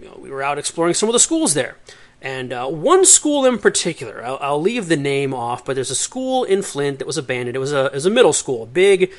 you 0.00 0.06
know, 0.06 0.18
we 0.20 0.30
were 0.30 0.42
out 0.42 0.58
exploring 0.58 0.94
some 0.94 1.08
of 1.08 1.14
the 1.14 1.18
schools 1.18 1.54
there. 1.54 1.76
And 2.22 2.54
uh, 2.54 2.66
one 2.68 3.04
school 3.04 3.44
in 3.44 3.58
particular, 3.58 4.24
I'll, 4.24 4.38
I'll, 4.40 4.60
leave 4.60 4.88
the 4.88 4.96
name 4.96 5.34
off, 5.34 5.62
but 5.62 5.74
there's 5.74 5.90
a 5.90 5.94
school 5.94 6.42
in 6.44 6.62
Flint 6.62 6.98
that 7.00 7.06
was 7.06 7.18
abandoned. 7.18 7.54
It 7.54 7.58
was 7.58 7.72
a, 7.72 7.86
it 7.86 7.92
was 7.94 8.06
a 8.06 8.10
middle 8.10 8.32
school, 8.32 8.64
big, 8.64 9.12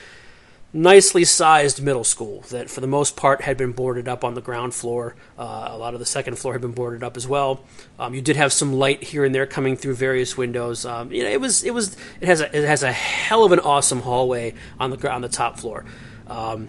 nicely 0.75 1.23
sized 1.23 1.81
middle 1.81 2.03
school 2.03 2.41
that, 2.49 2.69
for 2.69 2.81
the 2.81 2.87
most 2.87 3.15
part, 3.15 3.41
had 3.41 3.55
been 3.55 3.71
boarded 3.71 4.09
up 4.09 4.25
on 4.25 4.33
the 4.33 4.41
ground 4.41 4.73
floor. 4.73 5.15
Uh, 5.39 5.69
a 5.71 5.77
lot 5.77 5.93
of 5.93 6.01
the 6.01 6.05
second 6.05 6.37
floor 6.37 6.53
had 6.53 6.61
been 6.61 6.73
boarded 6.73 7.01
up 7.01 7.15
as 7.15 7.25
well. 7.25 7.63
Um, 7.97 8.13
you 8.13 8.21
did 8.21 8.35
have 8.35 8.51
some 8.51 8.73
light 8.73 9.01
here 9.01 9.23
and 9.23 9.33
there 9.33 9.45
coming 9.45 9.77
through 9.77 9.95
various 9.95 10.35
windows. 10.35 10.85
Um, 10.85 11.13
you 11.13 11.23
know, 11.23 11.29
it 11.29 11.39
was 11.39 11.63
it 11.63 11.73
was 11.73 11.95
it 12.19 12.27
has 12.27 12.41
a, 12.41 12.55
it 12.55 12.65
has 12.65 12.83
a 12.83 12.91
hell 12.91 13.45
of 13.45 13.53
an 13.53 13.59
awesome 13.59 14.01
hallway 14.01 14.53
on 14.77 14.91
the 14.91 15.11
on 15.11 15.21
the 15.21 15.29
top 15.29 15.57
floor. 15.57 15.85
Um, 16.27 16.67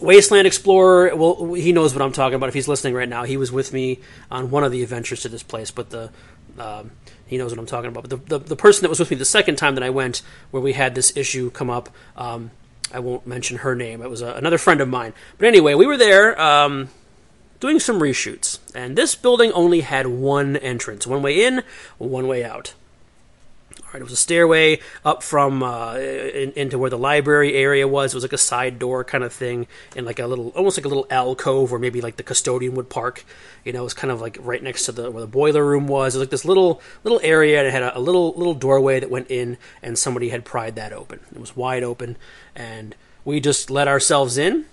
Wasteland 0.00 0.46
Explorer, 0.46 1.14
well, 1.16 1.54
he 1.54 1.72
knows 1.72 1.94
what 1.94 2.02
I'm 2.02 2.12
talking 2.12 2.34
about 2.34 2.48
if 2.48 2.54
he's 2.54 2.68
listening 2.68 2.94
right 2.94 3.08
now. 3.08 3.22
He 3.22 3.36
was 3.36 3.50
with 3.50 3.72
me 3.72 4.00
on 4.30 4.50
one 4.50 4.64
of 4.64 4.72
the 4.72 4.82
adventures 4.82 5.22
to 5.22 5.28
this 5.28 5.42
place, 5.42 5.70
but 5.70 5.90
the 5.90 6.10
um, 6.58 6.90
he 7.26 7.38
knows 7.38 7.52
what 7.52 7.58
I'm 7.58 7.66
talking 7.66 7.88
about. 7.88 8.08
But 8.08 8.10
the, 8.10 8.38
the, 8.38 8.44
the, 8.44 8.56
person 8.56 8.82
that 8.82 8.88
was 8.88 9.00
with 9.00 9.10
me 9.10 9.16
the 9.16 9.24
second 9.24 9.56
time 9.56 9.74
that 9.76 9.82
I 9.82 9.90
went, 9.90 10.22
where 10.50 10.62
we 10.62 10.74
had 10.74 10.94
this 10.94 11.16
issue 11.16 11.50
come 11.50 11.70
up, 11.70 11.88
um, 12.16 12.50
I 12.94 13.00
won't 13.00 13.26
mention 13.26 13.58
her 13.58 13.74
name. 13.74 14.00
It 14.02 14.08
was 14.08 14.22
a, 14.22 14.34
another 14.34 14.56
friend 14.56 14.80
of 14.80 14.88
mine. 14.88 15.12
But 15.36 15.48
anyway, 15.48 15.74
we 15.74 15.84
were 15.84 15.96
there 15.96 16.40
um, 16.40 16.90
doing 17.58 17.80
some 17.80 17.98
reshoots, 17.98 18.60
and 18.72 18.96
this 18.96 19.16
building 19.16 19.50
only 19.52 19.80
had 19.80 20.06
one 20.06 20.56
entrance 20.56 21.06
one 21.06 21.20
way 21.20 21.44
in, 21.44 21.62
one 21.98 22.28
way 22.28 22.44
out. 22.44 22.74
Right, 23.92 24.00
it 24.00 24.04
was 24.04 24.12
a 24.12 24.16
stairway 24.16 24.80
up 25.04 25.22
from 25.22 25.62
uh, 25.62 25.94
in, 25.96 26.52
into 26.52 26.78
where 26.78 26.90
the 26.90 26.98
library 26.98 27.54
area 27.54 27.86
was. 27.86 28.12
It 28.12 28.16
was 28.16 28.24
like 28.24 28.32
a 28.32 28.38
side 28.38 28.78
door 28.78 29.04
kind 29.04 29.22
of 29.22 29.32
thing, 29.32 29.66
and 29.96 30.04
like 30.06 30.18
a 30.18 30.26
little, 30.26 30.48
almost 30.50 30.78
like 30.78 30.84
a 30.84 30.88
little 30.88 31.06
alcove, 31.10 31.70
where 31.70 31.80
maybe 31.80 32.00
like 32.00 32.16
the 32.16 32.22
custodian 32.22 32.74
would 32.74 32.88
park. 32.88 33.24
You 33.64 33.72
know, 33.72 33.80
it 33.80 33.84
was 33.84 33.94
kind 33.94 34.10
of 34.10 34.20
like 34.20 34.36
right 34.40 34.62
next 34.62 34.86
to 34.86 34.92
the 34.92 35.10
where 35.10 35.20
the 35.20 35.28
boiler 35.28 35.64
room 35.64 35.86
was. 35.86 36.14
It 36.14 36.18
was 36.18 36.26
like 36.26 36.30
this 36.30 36.44
little 36.44 36.80
little 37.02 37.20
area, 37.22 37.58
and 37.58 37.68
it 37.68 37.72
had 37.72 37.82
a, 37.82 37.98
a 37.98 38.00
little 38.00 38.32
little 38.34 38.54
doorway 38.54 39.00
that 39.00 39.10
went 39.10 39.30
in, 39.30 39.58
and 39.82 39.98
somebody 39.98 40.28
had 40.28 40.44
pried 40.44 40.76
that 40.76 40.92
open. 40.92 41.20
It 41.32 41.40
was 41.40 41.56
wide 41.56 41.82
open, 41.82 42.16
and 42.54 42.94
we 43.24 43.40
just 43.40 43.70
let 43.70 43.88
ourselves 43.88 44.38
in 44.38 44.66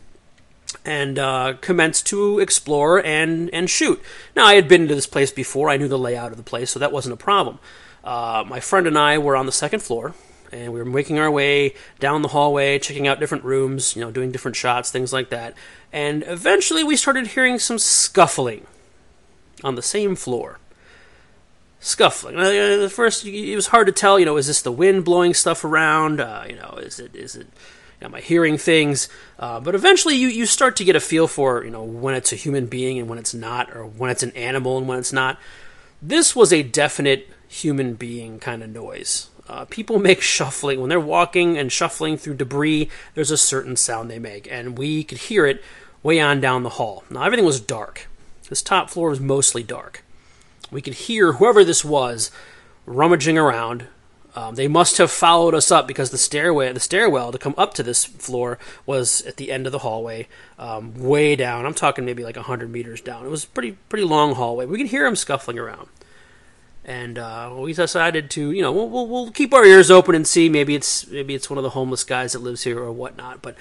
and 0.86 1.20
uh, 1.20 1.54
commenced 1.62 2.08
to 2.08 2.40
explore 2.40 3.04
and 3.06 3.50
and 3.52 3.70
shoot. 3.70 4.02
Now 4.36 4.46
I 4.46 4.56
had 4.56 4.68
been 4.68 4.88
to 4.88 4.96
this 4.96 5.08
place 5.08 5.32
before; 5.32 5.70
I 5.70 5.78
knew 5.78 5.88
the 5.88 6.00
layout 6.00 6.32
of 6.32 6.38
the 6.38 6.44
place, 6.44 6.72
so 6.72 6.80
that 6.80 6.92
wasn't 6.92 7.14
a 7.14 7.18
problem. 7.18 7.60
Uh, 8.04 8.44
my 8.48 8.60
friend 8.60 8.88
and 8.88 8.98
I 8.98 9.18
were 9.18 9.36
on 9.36 9.46
the 9.46 9.52
second 9.52 9.82
floor, 9.82 10.14
and 10.52 10.74
we 10.74 10.80
were 10.80 10.86
making 10.86 11.20
our 11.20 11.30
way 11.30 11.76
down 12.00 12.22
the 12.22 12.30
hallway, 12.30 12.80
checking 12.80 13.08
out 13.08 13.20
different 13.20 13.44
rooms, 13.44 13.96
you 13.96 14.02
know, 14.02 14.12
doing 14.12 14.32
different 14.32 14.58
shots, 14.58 14.92
things 14.92 15.14
like 15.14 15.30
that. 15.30 15.54
And 15.94 16.24
eventually, 16.28 16.84
we 16.84 16.96
started 16.96 17.28
hearing 17.28 17.60
some 17.60 17.78
scuffling 17.78 18.66
on 19.64 19.76
the 19.76 19.82
same 19.82 20.16
floor. 20.16 20.60
Scuffling. 21.80 22.40
At 22.40 22.92
first, 22.92 23.26
it 23.26 23.56
was 23.56 23.68
hard 23.68 23.88
to 23.88 23.94
tell. 23.94 24.20
You 24.20 24.26
know, 24.26 24.38
is 24.38 24.48
this 24.48 24.62
the 24.62 24.72
wind 24.72 25.06
blowing 25.06 25.34
stuff 25.34 25.64
around? 25.64 26.20
Uh, 26.20 26.46
you 26.48 26.56
know, 26.56 26.78
is 26.82 27.00
it 27.00 27.16
is 27.16 27.36
it 27.36 27.48
am 28.02 28.14
I 28.14 28.22
hearing 28.22 28.58
things? 28.58 29.10
Uh, 29.40 29.60
but 29.60 29.74
eventually, 29.74 30.16
you, 30.16 30.28
you 30.28 30.46
start 30.46 30.76
to 30.78 30.84
get 30.84 30.96
a 30.96 31.00
feel 31.00 31.28
for 31.28 31.64
you 31.64 31.72
know 31.72 31.84
when 31.84 32.14
it's 32.14 32.32
a 32.32 32.36
human 32.36 32.68
being 32.68 33.00
and 33.00 33.10
when 33.10 33.18
it's 33.18 33.34
not, 33.34 33.76
or 33.76 33.86
when 33.86 34.12
it's 34.12 34.24
an 34.24 34.32
animal 34.32 34.78
and 34.78 34.88
when 34.88 35.00
it's 35.00 35.14
not. 35.14 35.40
This 36.04 36.36
was 36.36 36.52
a 36.52 36.64
definite 36.64 37.30
human 37.52 37.96
being 37.96 38.40
kind 38.40 38.64
of 38.64 38.70
noise. 38.70 39.30
Uh, 39.48 39.66
people 39.66 40.00
make 40.00 40.22
shuffling 40.22 40.80
when 40.80 40.90
they're 40.90 41.00
walking 41.00 41.58
and 41.58 41.72
shuffling 41.72 42.18
through 42.18 42.36
debris. 42.36 42.90
There's 43.14 43.32
a 43.32 43.38
certain 43.38 43.76
sound 43.76 44.10
they 44.10 44.20
make, 44.20 44.50
and 44.52 44.78
we 44.78 45.04
could 45.04 45.20
hear 45.20 45.46
it 45.46 45.62
way 46.02 46.20
on 46.20 46.40
down 46.40 46.64
the 46.64 46.70
hall. 46.70 47.04
Now 47.10 47.24
everything 47.24 47.46
was 47.46 47.60
dark. 47.60 48.08
This 48.50 48.62
top 48.62 48.90
floor 48.90 49.10
was 49.10 49.20
mostly 49.20 49.64
dark. 49.64 50.04
We 50.72 50.82
could 50.82 50.94
hear 50.94 51.34
whoever 51.34 51.64
this 51.64 51.84
was 51.84 52.32
rummaging 52.86 53.38
around. 53.38 53.88
Um, 54.34 54.56
they 54.56 54.70
must 54.70 54.98
have 54.98 55.12
followed 55.12 55.54
us 55.54 55.72
up 55.72 55.88
because 55.88 56.10
the 56.10 56.18
stairway, 56.18 56.72
the 56.72 56.80
stairwell 56.80 57.34
to 57.34 57.38
come 57.38 57.54
up 57.58 57.74
to 57.74 57.84
this 57.84 58.06
floor 58.06 58.58
was 58.86 59.22
at 59.24 59.36
the 59.36 59.52
end 59.52 59.66
of 59.66 59.74
the 59.74 59.80
hallway, 59.80 60.30
um, 60.58 60.94
way 60.96 61.36
down. 61.36 61.66
I'm 61.66 61.74
talking 61.74 62.06
maybe 62.06 62.24
like 62.24 62.38
hundred 62.38 62.72
meters 62.72 63.02
down. 63.02 63.26
It 63.26 63.30
was 63.30 63.44
pretty 63.44 63.74
pretty 63.90 64.06
long 64.06 64.36
hallway. 64.36 64.66
We 64.66 64.78
could 64.78 64.88
hear 64.88 65.04
them 65.04 65.18
scuffling 65.18 65.60
around 65.60 65.90
and 66.84 67.20
uh, 67.20 67.54
we 67.58 67.74
decided 67.74 68.30
to, 68.32 68.52
you 68.52 68.62
know, 68.62 68.72
we'll, 68.72 68.90
we'll, 68.90 69.08
we'll, 69.08 69.32
keep 69.32 69.54
our 69.54 69.64
ears 69.64 69.92
open 69.92 70.16
and 70.16 70.28
see. 70.28 70.50
Maybe 70.50 70.74
it's 70.76 71.08
maybe 71.08 71.36
it's 71.36 71.50
one 71.50 71.58
of 71.58 71.64
the 71.64 71.72
homeless 71.72 72.04
guys 72.04 72.34
that 72.34 72.40
lives 72.40 72.64
here 72.64 72.80
or 72.80 72.92
whatnot. 72.92 73.42
But 73.42 73.56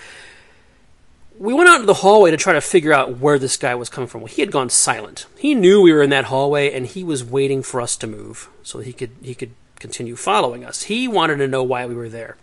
we 1.38 1.52
went 1.52 1.68
out 1.68 1.76
into 1.76 1.86
the 1.86 1.94
hallway 1.94 2.30
to 2.30 2.36
try 2.36 2.54
to 2.54 2.60
figure 2.60 2.92
out 2.92 3.18
where 3.18 3.38
this 3.38 3.56
guy 3.56 3.74
was 3.74 3.88
coming 3.88 4.08
from. 4.08 4.22
Well, 4.22 4.28
he 4.28 4.40
had 4.42 4.50
gone 4.50 4.70
silent. 4.70 5.26
He 5.38 5.54
knew 5.54 5.82
we 5.82 5.92
were 5.92 6.02
in 6.02 6.10
that 6.10 6.26
hallway, 6.26 6.72
and 6.72 6.86
he 6.86 7.04
was 7.04 7.22
waiting 7.22 7.62
for 7.62 7.80
us 7.80 7.96
to 7.98 8.06
move 8.06 8.48
so 8.62 8.78
he 8.78 8.92
could 8.92 9.10
he 9.22 9.34
could 9.34 9.52
continue 9.78 10.16
following 10.16 10.64
us. 10.64 10.84
He 10.84 11.06
wanted 11.06 11.36
to 11.36 11.48
know 11.48 11.62
why 11.62 11.86
we 11.86 11.94
were 11.94 12.08
there. 12.08 12.36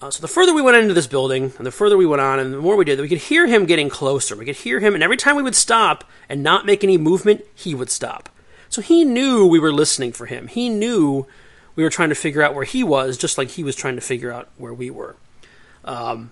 Uh, 0.00 0.12
so 0.12 0.20
the 0.20 0.28
further 0.28 0.54
we 0.54 0.62
went 0.62 0.76
into 0.76 0.94
this 0.94 1.08
building, 1.08 1.52
and 1.58 1.66
the 1.66 1.72
further 1.72 1.96
we 1.96 2.06
went 2.06 2.20
on, 2.20 2.38
and 2.38 2.54
the 2.54 2.58
more 2.58 2.76
we 2.76 2.84
did, 2.84 2.96
that 2.98 3.02
we 3.02 3.08
could 3.08 3.18
hear 3.18 3.48
him 3.48 3.66
getting 3.66 3.88
closer. 3.88 4.36
We 4.36 4.44
could 4.44 4.56
hear 4.56 4.78
him, 4.78 4.94
and 4.94 5.02
every 5.02 5.16
time 5.16 5.34
we 5.34 5.42
would 5.42 5.56
stop 5.56 6.04
and 6.28 6.40
not 6.40 6.64
make 6.64 6.84
any 6.84 6.96
movement, 6.96 7.44
he 7.52 7.74
would 7.74 7.90
stop. 7.90 8.28
So 8.68 8.82
he 8.82 9.04
knew 9.04 9.46
we 9.46 9.58
were 9.58 9.72
listening 9.72 10.12
for 10.12 10.26
him. 10.26 10.48
He 10.48 10.68
knew 10.68 11.26
we 11.74 11.84
were 11.84 11.90
trying 11.90 12.08
to 12.08 12.14
figure 12.14 12.42
out 12.42 12.54
where 12.54 12.64
he 12.64 12.82
was, 12.82 13.16
just 13.16 13.38
like 13.38 13.50
he 13.50 13.64
was 13.64 13.76
trying 13.76 13.94
to 13.94 14.00
figure 14.00 14.32
out 14.32 14.48
where 14.56 14.74
we 14.74 14.90
were. 14.90 15.16
Um, 15.84 16.30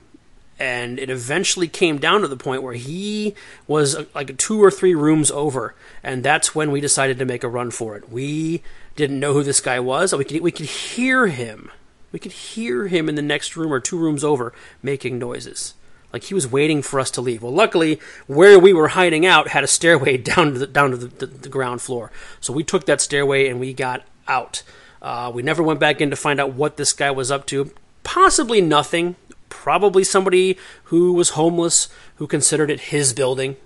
and 0.58 0.98
it 0.98 1.10
eventually 1.10 1.68
came 1.68 1.98
down 1.98 2.22
to 2.22 2.28
the 2.28 2.36
point 2.36 2.62
where 2.62 2.74
he 2.74 3.34
was 3.66 3.94
uh, 3.94 4.06
like 4.14 4.36
two 4.38 4.62
or 4.62 4.70
three 4.70 4.94
rooms 4.94 5.30
over, 5.30 5.74
and 6.02 6.24
that's 6.24 6.54
when 6.54 6.70
we 6.70 6.80
decided 6.80 7.18
to 7.18 7.24
make 7.24 7.44
a 7.44 7.48
run 7.48 7.70
for 7.70 7.96
it. 7.96 8.10
We 8.10 8.62
didn't 8.96 9.20
know 9.20 9.34
who 9.34 9.42
this 9.42 9.60
guy 9.60 9.78
was. 9.80 10.14
We 10.14 10.24
could 10.24 10.40
we 10.40 10.52
could 10.52 10.66
hear 10.66 11.26
him. 11.26 11.70
We 12.10 12.18
could 12.18 12.32
hear 12.32 12.88
him 12.88 13.08
in 13.08 13.14
the 13.14 13.22
next 13.22 13.56
room 13.56 13.72
or 13.72 13.80
two 13.80 13.98
rooms 13.98 14.24
over 14.24 14.52
making 14.82 15.18
noises. 15.18 15.74
Like 16.16 16.24
he 16.24 16.34
was 16.34 16.50
waiting 16.50 16.80
for 16.80 16.98
us 16.98 17.10
to 17.10 17.20
leave. 17.20 17.42
Well, 17.42 17.52
luckily, 17.52 18.00
where 18.26 18.58
we 18.58 18.72
were 18.72 18.88
hiding 18.88 19.26
out 19.26 19.48
had 19.48 19.62
a 19.62 19.66
stairway 19.66 20.16
down 20.32 20.54
to 20.54 20.58
the, 20.60 20.66
down 20.66 20.92
to 20.92 20.96
the, 20.96 21.08
the, 21.08 21.26
the 21.26 21.48
ground 21.50 21.82
floor. 21.82 22.10
So 22.40 22.54
we 22.54 22.64
took 22.64 22.86
that 22.86 23.02
stairway 23.02 23.48
and 23.48 23.60
we 23.60 23.74
got 23.74 24.02
out. 24.26 24.62
Uh, 25.02 25.30
we 25.34 25.42
never 25.42 25.62
went 25.62 25.78
back 25.78 26.00
in 26.00 26.08
to 26.08 26.16
find 26.16 26.40
out 26.40 26.54
what 26.54 26.78
this 26.78 26.94
guy 26.94 27.10
was 27.10 27.30
up 27.30 27.46
to. 27.48 27.70
Possibly 28.02 28.62
nothing. 28.62 29.16
Probably 29.50 30.02
somebody 30.04 30.56
who 30.84 31.12
was 31.12 31.30
homeless 31.30 31.88
who 32.14 32.26
considered 32.26 32.70
it 32.70 32.80
his 32.80 33.12
building. 33.12 33.58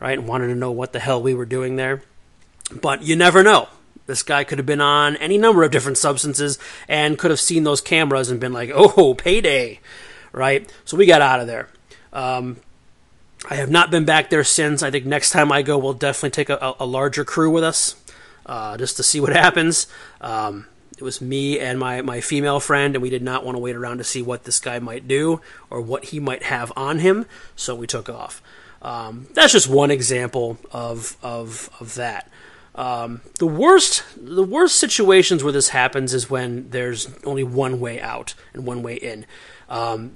right? 0.00 0.18
And 0.18 0.26
wanted 0.26 0.46
to 0.46 0.54
know 0.54 0.72
what 0.72 0.94
the 0.94 1.00
hell 1.00 1.20
we 1.22 1.34
were 1.34 1.44
doing 1.44 1.76
there. 1.76 2.00
But 2.80 3.02
you 3.02 3.16
never 3.16 3.42
know. 3.42 3.68
This 4.06 4.22
guy 4.22 4.44
could 4.44 4.56
have 4.58 4.64
been 4.66 4.80
on 4.80 5.16
any 5.16 5.36
number 5.36 5.62
of 5.62 5.70
different 5.70 5.98
substances 5.98 6.58
and 6.88 7.18
could 7.18 7.30
have 7.30 7.38
seen 7.40 7.64
those 7.64 7.82
cameras 7.82 8.30
and 8.30 8.40
been 8.40 8.54
like, 8.54 8.70
oh, 8.72 9.12
payday, 9.14 9.80
right? 10.32 10.72
So 10.86 10.96
we 10.96 11.04
got 11.04 11.20
out 11.20 11.40
of 11.40 11.46
there. 11.46 11.68
Um, 12.12 12.58
I 13.48 13.54
have 13.54 13.70
not 13.70 13.90
been 13.90 14.04
back 14.04 14.30
there 14.30 14.44
since. 14.44 14.82
I 14.82 14.90
think 14.90 15.06
next 15.06 15.30
time 15.30 15.52
I 15.52 15.62
go, 15.62 15.78
we'll 15.78 15.94
definitely 15.94 16.30
take 16.30 16.50
a, 16.50 16.74
a 16.80 16.86
larger 16.86 17.24
crew 17.24 17.50
with 17.50 17.64
us 17.64 17.94
uh, 18.46 18.76
just 18.76 18.96
to 18.96 19.02
see 19.02 19.20
what 19.20 19.32
happens. 19.36 19.86
Um, 20.20 20.66
it 20.96 21.02
was 21.02 21.20
me 21.20 21.60
and 21.60 21.78
my, 21.78 22.02
my 22.02 22.20
female 22.20 22.58
friend, 22.58 22.96
and 22.96 23.02
we 23.02 23.10
did 23.10 23.22
not 23.22 23.44
want 23.44 23.54
to 23.54 23.60
wait 23.60 23.76
around 23.76 23.98
to 23.98 24.04
see 24.04 24.20
what 24.20 24.44
this 24.44 24.58
guy 24.58 24.80
might 24.80 25.06
do 25.06 25.40
or 25.70 25.80
what 25.80 26.06
he 26.06 26.18
might 26.18 26.42
have 26.44 26.72
on 26.76 26.98
him, 26.98 27.26
so 27.54 27.74
we 27.74 27.86
took 27.86 28.08
off. 28.08 28.42
Um, 28.82 29.28
that's 29.32 29.52
just 29.52 29.68
one 29.68 29.92
example 29.92 30.58
of, 30.72 31.16
of, 31.22 31.70
of 31.78 31.94
that. 31.94 32.28
Um, 32.74 33.22
the 33.38 33.46
worst, 33.46 34.04
the 34.16 34.42
worst 34.42 34.76
situations 34.76 35.42
where 35.42 35.52
this 35.52 35.70
happens 35.70 36.14
is 36.14 36.30
when 36.30 36.70
there's 36.70 37.08
only 37.24 37.44
one 37.44 37.80
way 37.80 38.00
out 38.00 38.34
and 38.52 38.66
one 38.66 38.82
way 38.82 38.94
in. 38.94 39.26
Um, 39.68 40.14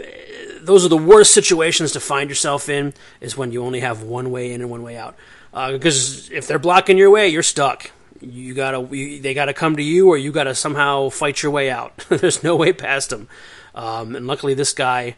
those 0.61 0.85
are 0.85 0.89
the 0.89 0.97
worst 0.97 1.35
situations 1.35 1.93
to 1.93 2.01
find 2.01 2.31
yourself 2.31 2.69
in. 2.69 2.95
Is 3.21 3.37
when 3.37 3.53
you 3.53 3.65
only 3.65 3.81
have 3.81 4.03
one 4.03 4.31
way 4.31 4.53
in 4.53 4.61
and 4.61 4.71
one 4.71 4.83
way 4.83 4.97
out. 4.97 5.17
Uh, 5.53 5.73
because 5.73 6.31
if 6.31 6.47
they're 6.47 6.59
blocking 6.59 6.97
your 6.97 7.11
way, 7.11 7.29
you're 7.29 7.43
stuck. 7.43 7.91
You 8.21 8.55
gotta, 8.55 8.97
you, 8.97 9.21
they 9.21 9.35
gotta 9.35 9.53
come 9.53 9.77
to 9.77 9.83
you, 9.83 10.09
or 10.09 10.17
you 10.17 10.33
gotta 10.33 10.55
somehow 10.55 11.09
fight 11.09 11.43
your 11.43 11.53
way 11.53 11.71
out. 11.71 11.97
there's 12.09 12.43
no 12.43 12.57
way 12.57 12.73
past 12.73 13.11
them. 13.11 13.29
Um, 13.75 14.15
and 14.17 14.27
luckily, 14.27 14.55
this 14.55 14.73
guy 14.73 15.17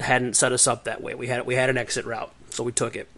hadn't 0.00 0.36
set 0.36 0.52
us 0.52 0.66
up 0.66 0.84
that 0.84 1.02
way. 1.02 1.14
We 1.14 1.26
had 1.28 1.46
we 1.46 1.54
had 1.54 1.70
an 1.70 1.78
exit 1.78 2.04
route, 2.04 2.32
so 2.50 2.64
we 2.64 2.72
took 2.72 2.96
it. 2.96 3.08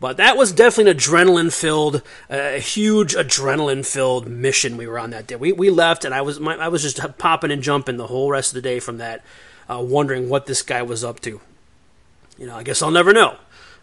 But 0.00 0.16
that 0.16 0.38
was 0.38 0.50
definitely 0.50 0.92
an 0.92 0.96
adrenaline 0.96 1.52
filled, 1.52 2.02
a 2.30 2.56
uh, 2.56 2.60
huge 2.60 3.14
adrenaline 3.14 3.84
filled 3.84 4.28
mission 4.28 4.78
we 4.78 4.86
were 4.86 4.98
on 4.98 5.10
that 5.10 5.26
day. 5.26 5.36
We, 5.36 5.52
we 5.52 5.68
left, 5.68 6.06
and 6.06 6.14
I 6.14 6.22
was 6.22 6.40
my, 6.40 6.56
I 6.56 6.68
was 6.68 6.82
just 6.82 7.18
popping 7.18 7.50
and 7.50 7.62
jumping 7.62 7.98
the 7.98 8.06
whole 8.06 8.30
rest 8.30 8.50
of 8.50 8.54
the 8.54 8.62
day 8.62 8.80
from 8.80 8.96
that, 8.96 9.22
uh, 9.68 9.82
wondering 9.82 10.30
what 10.30 10.46
this 10.46 10.62
guy 10.62 10.80
was 10.80 11.04
up 11.04 11.20
to. 11.20 11.40
You 12.38 12.46
know, 12.46 12.56
I 12.56 12.62
guess 12.62 12.80
I'll 12.80 12.90
never 12.90 13.12
know. 13.12 13.36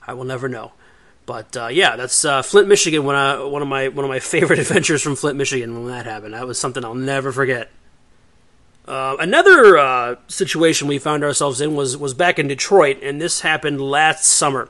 I 0.08 0.14
will 0.14 0.24
never 0.24 0.50
know. 0.50 0.72
But 1.28 1.56
uh, 1.56 1.68
yeah, 1.68 1.96
that's 1.96 2.26
uh, 2.26 2.42
Flint, 2.42 2.68
Michigan. 2.68 3.04
When 3.04 3.16
I, 3.16 3.44
one 3.44 3.62
of 3.62 3.68
my 3.68 3.90
one 3.90 4.04
of 4.04 4.10
my 4.10 4.20
favorite 4.36 4.58
adventures 4.58 5.04
from 5.04 5.16
Flint, 5.16 5.38
Michigan. 5.38 5.76
When 5.76 5.92
that 5.92 6.08
happened, 6.08 6.34
that 6.34 6.48
was 6.48 6.58
something 6.58 6.84
I'll 6.84 6.96
never 6.96 7.32
forget. 7.32 7.70
Uh, 8.88 9.18
another 9.20 9.78
uh, 9.78 10.16
situation 10.28 10.88
we 10.88 10.98
found 10.98 11.24
ourselves 11.24 11.62
in 11.62 11.76
was 11.76 11.96
was 11.96 12.16
back 12.16 12.40
in 12.40 12.48
Detroit, 12.48 13.04
and 13.04 13.22
this 13.22 13.42
happened 13.42 13.80
last 13.80 14.24
summer. 14.24 14.70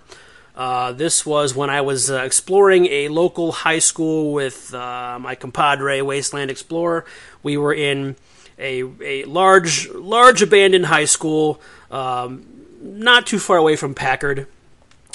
Uh, 0.57 0.91
this 0.91 1.23
was 1.23 1.55
when 1.55 1.69
I 1.69 1.81
was 1.81 2.09
uh, 2.09 2.23
exploring 2.23 2.87
a 2.87 3.09
local 3.09 3.51
high 3.51 3.77
school 3.77 4.33
with 4.33 4.73
uh, 4.73 5.19
my 5.21 5.35
compadre, 5.35 6.01
Wasteland 6.01 6.49
Explorer. 6.49 7.05
We 7.43 7.57
were 7.57 7.75
in 7.75 8.15
a, 8.57 8.83
a 9.01 9.25
large, 9.25 9.87
large 9.89 10.41
abandoned 10.41 10.87
high 10.87 11.05
school, 11.05 11.61
um, 11.91 12.43
not 12.81 13.27
too 13.27 13.37
far 13.37 13.57
away 13.57 13.75
from 13.75 13.93
Packard, 13.93 14.47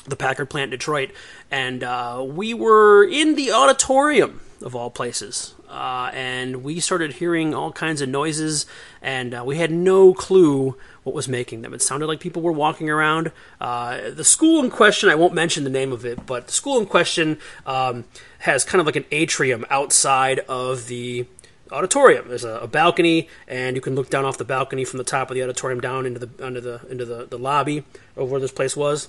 the 0.06 0.14
Packard 0.14 0.48
plant, 0.48 0.70
Detroit, 0.70 1.10
and 1.50 1.82
uh, 1.82 2.24
we 2.24 2.54
were 2.54 3.02
in 3.02 3.34
the 3.34 3.50
auditorium 3.50 4.40
of 4.62 4.76
all 4.76 4.90
places. 4.90 5.56
Uh, 5.72 6.10
and 6.12 6.62
we 6.62 6.78
started 6.80 7.14
hearing 7.14 7.54
all 7.54 7.72
kinds 7.72 8.02
of 8.02 8.08
noises, 8.08 8.66
and 9.00 9.32
uh, 9.32 9.42
we 9.44 9.56
had 9.56 9.70
no 9.70 10.12
clue 10.12 10.76
what 11.02 11.14
was 11.14 11.28
making 11.28 11.62
them. 11.62 11.72
It 11.72 11.80
sounded 11.80 12.06
like 12.06 12.20
people 12.20 12.42
were 12.42 12.52
walking 12.52 12.90
around. 12.90 13.32
Uh, 13.58 14.10
the 14.10 14.22
school 14.22 14.62
in 14.62 14.68
question, 14.68 15.08
I 15.08 15.14
won't 15.14 15.32
mention 15.32 15.64
the 15.64 15.70
name 15.70 15.90
of 15.90 16.04
it, 16.04 16.26
but 16.26 16.48
the 16.48 16.52
school 16.52 16.78
in 16.78 16.84
question 16.84 17.38
um, 17.64 18.04
has 18.40 18.64
kind 18.64 18.80
of 18.80 18.86
like 18.86 18.96
an 18.96 19.06
atrium 19.10 19.64
outside 19.70 20.40
of 20.40 20.88
the 20.88 21.26
auditorium. 21.70 22.28
There's 22.28 22.44
a, 22.44 22.58
a, 22.58 22.66
balcony, 22.66 23.30
and 23.48 23.74
you 23.74 23.80
can 23.80 23.94
look 23.94 24.10
down 24.10 24.26
off 24.26 24.36
the 24.36 24.44
balcony 24.44 24.84
from 24.84 24.98
the 24.98 25.04
top 25.04 25.30
of 25.30 25.34
the 25.36 25.42
auditorium 25.42 25.80
down 25.80 26.04
into 26.04 26.18
the 26.26 26.44
under 26.44 26.60
the 26.60 26.86
into 26.90 27.06
the, 27.06 27.24
the 27.24 27.38
lobby 27.38 27.84
of 28.14 28.30
where 28.30 28.40
this 28.40 28.52
place 28.52 28.76
was, 28.76 29.08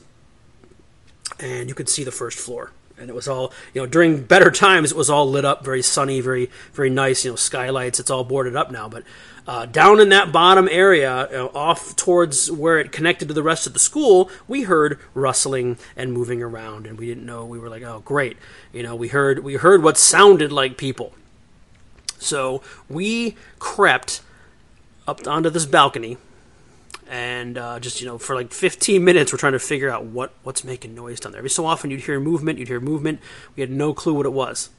and 1.41 1.67
you 1.67 1.75
could 1.75 1.89
see 1.89 2.05
the 2.05 2.11
first 2.11 2.39
floor 2.39 2.71
and 2.97 3.09
it 3.09 3.15
was 3.15 3.27
all 3.27 3.51
you 3.73 3.81
know 3.81 3.87
during 3.87 4.23
better 4.23 4.51
times 4.51 4.91
it 4.91 4.97
was 4.97 5.09
all 5.09 5.29
lit 5.29 5.45
up 5.45 5.63
very 5.63 5.81
sunny 5.81 6.21
very 6.21 6.49
very 6.73 6.89
nice 6.89 7.25
you 7.25 7.31
know 7.31 7.35
skylights 7.35 7.99
it's 7.99 8.09
all 8.09 8.23
boarded 8.23 8.55
up 8.55 8.71
now. 8.71 8.87
But 8.87 9.03
uh, 9.45 9.65
down 9.65 9.99
in 9.99 10.09
that 10.09 10.31
bottom 10.31 10.69
area 10.71 11.27
you 11.29 11.37
know, 11.37 11.51
off 11.53 11.95
towards 11.95 12.49
where 12.51 12.79
it 12.79 12.91
connected 12.91 13.27
to 13.27 13.33
the 13.33 13.43
rest 13.43 13.67
of 13.67 13.73
the 13.73 13.79
school 13.79 14.29
we 14.47 14.63
heard 14.63 14.99
rustling 15.13 15.77
and 15.95 16.13
moving 16.13 16.41
around 16.41 16.87
and 16.87 16.97
we 16.97 17.07
didn't 17.07 17.25
know 17.25 17.45
we 17.45 17.59
were 17.59 17.69
like 17.69 17.83
oh 17.83 18.01
great. 18.05 18.37
You 18.71 18.83
know 18.83 18.95
we 18.95 19.09
heard 19.09 19.43
we 19.43 19.55
heard 19.55 19.83
what 19.83 19.97
sounded 19.97 20.51
like 20.51 20.77
people. 20.77 21.13
So 22.19 22.61
we 22.87 23.35
crept 23.59 24.21
up 25.07 25.27
onto 25.27 25.49
this 25.49 25.65
balcony 25.65 26.17
and 27.09 27.57
uh, 27.57 27.79
just 27.79 28.01
you 28.01 28.07
know 28.07 28.17
for 28.17 28.35
like 28.35 28.51
15 28.51 29.03
minutes 29.03 29.31
we're 29.31 29.37
trying 29.37 29.53
to 29.53 29.59
figure 29.59 29.89
out 29.89 30.05
what 30.05 30.33
what's 30.43 30.63
making 30.63 30.95
noise 30.95 31.19
down 31.19 31.31
there. 31.31 31.39
Every 31.39 31.49
so 31.49 31.65
often 31.65 31.91
you'd 31.91 32.01
hear 32.01 32.19
movement 32.19 32.59
you'd 32.59 32.67
hear 32.67 32.79
movement. 32.79 33.19
We 33.55 33.61
had 33.61 33.71
no 33.71 33.93
clue 33.93 34.13
what 34.13 34.25
it 34.25 34.33
was 34.33 34.69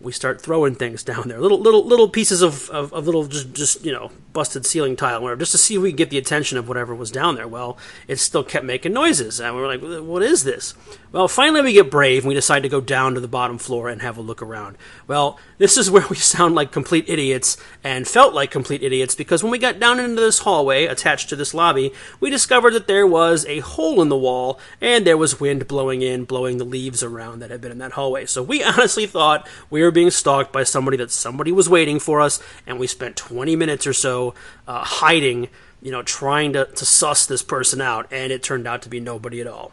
we 0.00 0.12
start 0.12 0.40
throwing 0.40 0.74
things 0.74 1.02
down 1.02 1.28
there, 1.28 1.38
little 1.40 1.60
little 1.60 1.84
little 1.84 2.08
pieces 2.08 2.40
of, 2.40 2.70
of, 2.70 2.92
of, 2.92 3.04
little 3.04 3.26
just 3.26 3.52
just 3.52 3.84
you 3.84 3.92
know 3.92 4.10
busted 4.32 4.64
ceiling 4.64 4.96
tile, 4.96 5.20
whatever, 5.20 5.38
just 5.38 5.52
to 5.52 5.58
see 5.58 5.74
if 5.74 5.82
we 5.82 5.90
could 5.90 5.98
get 5.98 6.10
the 6.10 6.18
attention 6.18 6.56
of 6.56 6.68
whatever 6.68 6.94
was 6.94 7.10
down 7.10 7.34
there. 7.34 7.46
Well, 7.46 7.76
it 8.08 8.16
still 8.16 8.42
kept 8.42 8.64
making 8.64 8.94
noises, 8.94 9.40
and 9.40 9.54
we 9.54 9.60
were 9.60 9.66
like, 9.68 9.82
"What 10.02 10.22
is 10.22 10.44
this?" 10.44 10.74
Well, 11.12 11.28
finally 11.28 11.60
we 11.60 11.72
get 11.72 11.90
brave, 11.90 12.22
and 12.22 12.28
we 12.28 12.34
decide 12.34 12.62
to 12.62 12.68
go 12.68 12.80
down 12.80 13.14
to 13.14 13.20
the 13.20 13.28
bottom 13.28 13.58
floor 13.58 13.88
and 13.88 14.00
have 14.00 14.16
a 14.16 14.22
look 14.22 14.40
around. 14.40 14.78
Well, 15.06 15.38
this 15.58 15.76
is 15.76 15.90
where 15.90 16.06
we 16.08 16.16
sound 16.16 16.54
like 16.54 16.72
complete 16.72 17.04
idiots 17.08 17.58
and 17.84 18.08
felt 18.08 18.32
like 18.32 18.50
complete 18.50 18.82
idiots 18.82 19.14
because 19.14 19.42
when 19.42 19.52
we 19.52 19.58
got 19.58 19.80
down 19.80 20.00
into 20.00 20.20
this 20.20 20.40
hallway 20.40 20.86
attached 20.86 21.28
to 21.28 21.36
this 21.36 21.52
lobby, 21.52 21.92
we 22.20 22.30
discovered 22.30 22.72
that 22.72 22.86
there 22.86 23.06
was 23.06 23.44
a 23.46 23.58
hole 23.58 24.00
in 24.00 24.08
the 24.08 24.16
wall, 24.16 24.58
and 24.80 25.06
there 25.06 25.18
was 25.18 25.40
wind 25.40 25.68
blowing 25.68 26.00
in, 26.00 26.24
blowing 26.24 26.56
the 26.56 26.64
leaves 26.64 27.02
around 27.02 27.40
that 27.40 27.50
had 27.50 27.60
been 27.60 27.72
in 27.72 27.78
that 27.78 27.92
hallway. 27.92 28.24
So 28.24 28.42
we 28.42 28.62
honestly 28.70 29.06
thought 29.06 29.46
we 29.68 29.82
were 29.82 29.89
were 29.90 29.94
being 29.94 30.10
stalked 30.10 30.52
by 30.52 30.62
somebody 30.62 30.96
that 30.96 31.10
somebody 31.10 31.50
was 31.50 31.68
waiting 31.68 31.98
for 31.98 32.20
us, 32.20 32.40
and 32.66 32.78
we 32.78 32.86
spent 32.86 33.16
20 33.16 33.56
minutes 33.56 33.86
or 33.86 33.92
so 33.92 34.34
uh, 34.68 34.84
hiding, 34.84 35.48
you 35.82 35.90
know, 35.90 36.02
trying 36.02 36.52
to, 36.52 36.66
to 36.66 36.84
suss 36.84 37.26
this 37.26 37.42
person 37.42 37.80
out, 37.80 38.06
and 38.12 38.32
it 38.32 38.42
turned 38.42 38.66
out 38.66 38.82
to 38.82 38.88
be 38.88 39.00
nobody 39.00 39.40
at 39.40 39.48
all. 39.48 39.72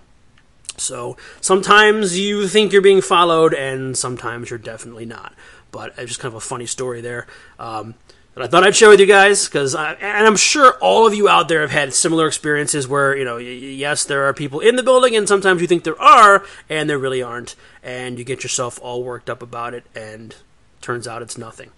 So 0.75 1.17
sometimes 1.39 2.17
you 2.17 2.47
think 2.47 2.73
you're 2.73 2.81
being 2.81 3.01
followed, 3.01 3.53
and 3.53 3.95
sometimes 3.95 4.49
you're 4.49 4.59
definitely 4.59 5.05
not. 5.05 5.33
But 5.71 5.93
it's 5.97 6.07
just 6.07 6.19
kind 6.19 6.31
of 6.31 6.37
a 6.37 6.41
funny 6.41 6.65
story 6.65 7.01
there. 7.01 7.27
Um, 7.59 7.93
that 8.37 8.43
I 8.43 8.47
thought 8.47 8.63
I'd 8.63 8.75
share 8.75 8.89
with 8.89 8.99
you 8.99 9.07
guys 9.07 9.47
because, 9.47 9.73
and 9.73 9.97
I'm 9.99 10.35
sure 10.35 10.77
all 10.79 11.07
of 11.07 11.15
you 11.15 11.27
out 11.27 11.47
there 11.47 11.61
have 11.61 11.71
had 11.71 11.91
similar 11.91 12.27
experiences 12.27 12.87
where 12.87 13.17
you 13.17 13.25
know, 13.25 13.37
yes, 13.37 14.05
there 14.05 14.25
are 14.25 14.33
people 14.33 14.59
in 14.59 14.75
the 14.75 14.83
building, 14.83 15.15
and 15.15 15.27
sometimes 15.27 15.59
you 15.59 15.65
think 15.65 15.83
there 15.83 15.99
are, 15.99 16.45
and 16.69 16.87
there 16.87 16.99
really 16.99 17.23
aren't, 17.23 17.55
and 17.81 18.19
you 18.19 18.23
get 18.23 18.43
yourself 18.43 18.79
all 18.83 19.03
worked 19.03 19.27
up 19.27 19.41
about 19.41 19.73
it, 19.73 19.85
and 19.95 20.35
turns 20.81 21.07
out 21.07 21.23
it's 21.23 21.35
nothing. 21.35 21.71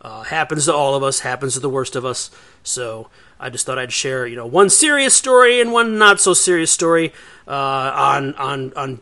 Uh, 0.00 0.22
happens 0.22 0.66
to 0.66 0.74
all 0.74 0.94
of 0.94 1.02
us, 1.02 1.20
happens 1.20 1.54
to 1.54 1.60
the 1.60 1.68
worst 1.68 1.96
of 1.96 2.04
us. 2.04 2.30
So 2.62 3.08
I 3.40 3.50
just 3.50 3.66
thought 3.66 3.78
I'd 3.78 3.92
share, 3.92 4.24
you 4.24 4.36
know, 4.36 4.46
one 4.46 4.70
serious 4.70 5.16
story 5.16 5.60
and 5.60 5.72
one 5.72 5.98
not 5.98 6.20
so 6.20 6.32
serious 6.32 6.70
story 6.70 7.12
uh, 7.48 7.50
on 7.50 8.34
on 8.34 8.72
on 8.74 9.00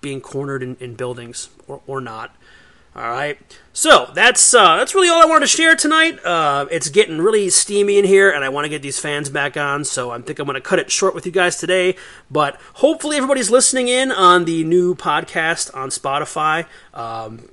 being 0.00 0.20
cornered 0.20 0.64
in, 0.64 0.76
in 0.80 0.94
buildings 0.94 1.48
or, 1.68 1.80
or 1.86 2.00
not. 2.00 2.34
All 2.96 3.08
right, 3.08 3.38
so 3.72 4.10
that's 4.14 4.52
uh, 4.52 4.76
that's 4.76 4.96
really 4.96 5.08
all 5.08 5.22
I 5.22 5.24
wanted 5.24 5.42
to 5.42 5.46
share 5.46 5.76
tonight. 5.76 6.18
Uh, 6.24 6.66
it's 6.72 6.88
getting 6.88 7.18
really 7.18 7.48
steamy 7.48 7.98
in 7.98 8.04
here, 8.04 8.28
and 8.28 8.44
I 8.44 8.48
want 8.48 8.64
to 8.64 8.68
get 8.68 8.82
these 8.82 8.98
fans 8.98 9.30
back 9.30 9.56
on. 9.56 9.84
So 9.84 10.10
I 10.10 10.20
think 10.20 10.40
I'm 10.40 10.46
going 10.46 10.56
to 10.56 10.60
cut 10.60 10.80
it 10.80 10.90
short 10.90 11.14
with 11.14 11.24
you 11.24 11.30
guys 11.30 11.56
today. 11.56 11.94
But 12.32 12.60
hopefully 12.74 13.16
everybody's 13.16 13.48
listening 13.48 13.86
in 13.86 14.10
on 14.10 14.44
the 14.44 14.64
new 14.64 14.96
podcast 14.96 15.72
on 15.72 15.90
Spotify. 15.90 16.66
Um, 16.92 17.48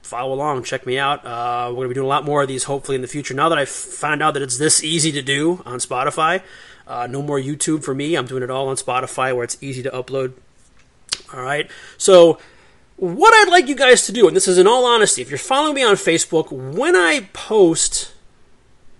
follow 0.00 0.32
along, 0.32 0.64
check 0.64 0.86
me 0.86 0.98
out. 0.98 1.26
Uh, 1.26 1.66
we're 1.68 1.76
going 1.76 1.84
to 1.84 1.90
be 1.90 1.94
doing 1.96 2.06
a 2.06 2.08
lot 2.08 2.24
more 2.24 2.40
of 2.40 2.48
these 2.48 2.64
hopefully 2.64 2.96
in 2.96 3.02
the 3.02 3.08
future. 3.08 3.34
Now 3.34 3.50
that 3.50 3.58
I've 3.58 3.68
found 3.68 4.22
out 4.22 4.32
that 4.32 4.42
it's 4.42 4.56
this 4.56 4.82
easy 4.82 5.12
to 5.12 5.20
do 5.20 5.62
on 5.66 5.78
Spotify, 5.78 6.42
uh, 6.86 7.06
no 7.06 7.20
more 7.20 7.38
YouTube 7.38 7.84
for 7.84 7.94
me. 7.94 8.14
I'm 8.14 8.26
doing 8.26 8.42
it 8.42 8.50
all 8.50 8.68
on 8.68 8.76
Spotify 8.76 9.34
where 9.34 9.44
it's 9.44 9.62
easy 9.62 9.82
to 9.82 9.90
upload. 9.90 10.32
All 11.34 11.42
right, 11.42 11.70
so 11.98 12.38
what 12.98 13.32
I'd 13.32 13.50
like 13.50 13.68
you 13.68 13.76
guys 13.76 14.04
to 14.06 14.12
do, 14.12 14.26
and 14.26 14.36
this 14.36 14.48
is 14.48 14.58
in 14.58 14.66
all 14.66 14.84
honesty, 14.84 15.22
if 15.22 15.30
you're 15.30 15.38
following 15.38 15.74
me 15.74 15.84
on 15.84 15.94
Facebook, 15.94 16.50
when 16.50 16.96
I 16.96 17.28
post 17.32 18.12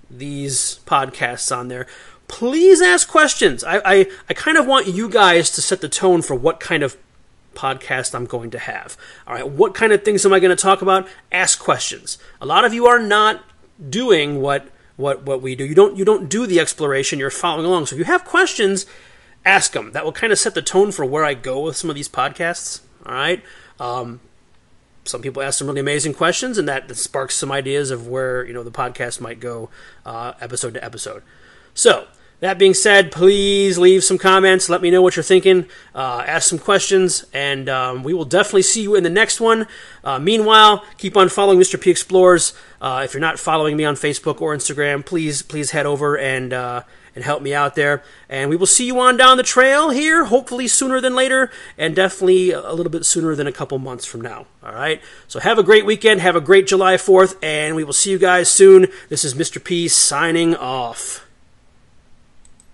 these 0.08 0.78
podcasts 0.86 1.54
on 1.54 1.66
there, 1.66 1.86
please 2.28 2.80
ask 2.80 3.08
questions. 3.08 3.64
I, 3.64 3.80
I, 3.84 4.06
I 4.28 4.34
kind 4.34 4.56
of 4.56 4.66
want 4.66 4.86
you 4.86 5.08
guys 5.08 5.50
to 5.50 5.62
set 5.62 5.80
the 5.80 5.88
tone 5.88 6.22
for 6.22 6.34
what 6.34 6.60
kind 6.60 6.84
of 6.84 6.96
podcast 7.54 8.14
I'm 8.14 8.26
going 8.26 8.50
to 8.50 8.58
have. 8.60 8.96
All 9.26 9.34
right, 9.34 9.48
what 9.48 9.74
kind 9.74 9.92
of 9.92 10.04
things 10.04 10.24
am 10.24 10.32
I 10.32 10.38
going 10.38 10.56
to 10.56 10.62
talk 10.62 10.80
about? 10.80 11.08
Ask 11.32 11.58
questions. 11.58 12.18
A 12.40 12.46
lot 12.46 12.64
of 12.64 12.72
you 12.72 12.86
are 12.86 13.00
not 13.00 13.42
doing 13.90 14.40
what 14.40 14.68
what 14.96 15.24
what 15.24 15.42
we 15.42 15.56
do. 15.56 15.64
You 15.64 15.74
don't 15.74 15.96
you 15.96 16.04
don't 16.04 16.28
do 16.28 16.46
the 16.46 16.60
exploration. 16.60 17.18
You're 17.18 17.30
following 17.30 17.66
along. 17.66 17.86
So 17.86 17.96
if 17.96 17.98
you 17.98 18.04
have 18.04 18.24
questions, 18.24 18.86
ask 19.44 19.72
them. 19.72 19.90
That 19.90 20.04
will 20.04 20.12
kind 20.12 20.32
of 20.32 20.38
set 20.38 20.54
the 20.54 20.62
tone 20.62 20.92
for 20.92 21.04
where 21.04 21.24
I 21.24 21.34
go 21.34 21.60
with 21.64 21.76
some 21.76 21.90
of 21.90 21.96
these 21.96 22.08
podcasts. 22.08 22.80
All 23.04 23.14
right. 23.14 23.42
Um, 23.80 24.20
some 25.04 25.22
people 25.22 25.42
ask 25.42 25.58
some 25.58 25.68
really 25.68 25.80
amazing 25.80 26.14
questions, 26.14 26.58
and 26.58 26.68
that, 26.68 26.94
sparks 26.96 27.34
some 27.34 27.50
ideas 27.50 27.90
of 27.90 28.06
where 28.06 28.44
you 28.44 28.52
know 28.52 28.62
the 28.62 28.70
podcast 28.70 29.20
might 29.20 29.40
go, 29.40 29.70
uh, 30.04 30.34
episode 30.40 30.74
to 30.74 30.84
episode. 30.84 31.22
So 31.74 32.06
that 32.40 32.58
being 32.58 32.74
said, 32.74 33.10
please 33.10 33.78
leave 33.78 34.04
some 34.04 34.16
comments. 34.16 34.68
Let 34.68 34.80
me 34.80 34.90
know 34.90 35.02
what 35.02 35.16
you're 35.16 35.22
thinking. 35.22 35.66
Uh, 35.94 36.24
ask 36.26 36.48
some 36.48 36.58
questions, 36.58 37.24
and 37.32 37.68
um, 37.68 38.04
we 38.04 38.14
will 38.14 38.24
definitely 38.24 38.62
see 38.62 38.82
you 38.82 38.94
in 38.94 39.02
the 39.02 39.10
next 39.10 39.40
one. 39.40 39.66
Uh, 40.04 40.18
meanwhile, 40.18 40.84
keep 40.98 41.16
on 41.16 41.28
following 41.28 41.58
Mr. 41.58 41.80
P 41.80 41.90
Explores. 41.90 42.52
Uh, 42.80 43.02
if 43.04 43.12
you're 43.12 43.20
not 43.20 43.38
following 43.38 43.76
me 43.76 43.84
on 43.84 43.96
Facebook 43.96 44.40
or 44.40 44.54
Instagram, 44.54 45.04
please 45.04 45.42
please 45.42 45.72
head 45.72 45.86
over 45.86 46.16
and 46.16 46.52
uh, 46.52 46.82
and 47.18 47.24
help 47.24 47.42
me 47.42 47.52
out 47.52 47.74
there. 47.74 48.04
And 48.28 48.48
we 48.48 48.54
will 48.54 48.64
see 48.64 48.86
you 48.86 49.00
on 49.00 49.16
down 49.16 49.38
the 49.38 49.42
trail 49.42 49.90
here, 49.90 50.26
hopefully 50.26 50.68
sooner 50.68 51.00
than 51.00 51.16
later, 51.16 51.50
and 51.76 51.96
definitely 51.96 52.52
a 52.52 52.72
little 52.72 52.92
bit 52.92 53.04
sooner 53.04 53.34
than 53.34 53.48
a 53.48 53.52
couple 53.52 53.76
months 53.80 54.06
from 54.06 54.20
now. 54.20 54.46
All 54.62 54.72
right. 54.72 55.02
So 55.26 55.40
have 55.40 55.58
a 55.58 55.64
great 55.64 55.84
weekend. 55.84 56.20
Have 56.20 56.36
a 56.36 56.40
great 56.40 56.68
July 56.68 56.94
4th, 56.94 57.34
and 57.42 57.74
we 57.74 57.82
will 57.82 57.92
see 57.92 58.12
you 58.12 58.18
guys 58.18 58.48
soon. 58.48 58.86
This 59.08 59.24
is 59.24 59.34
Mr. 59.34 59.62
P 59.62 59.88
signing 59.88 60.54
off. 60.54 61.27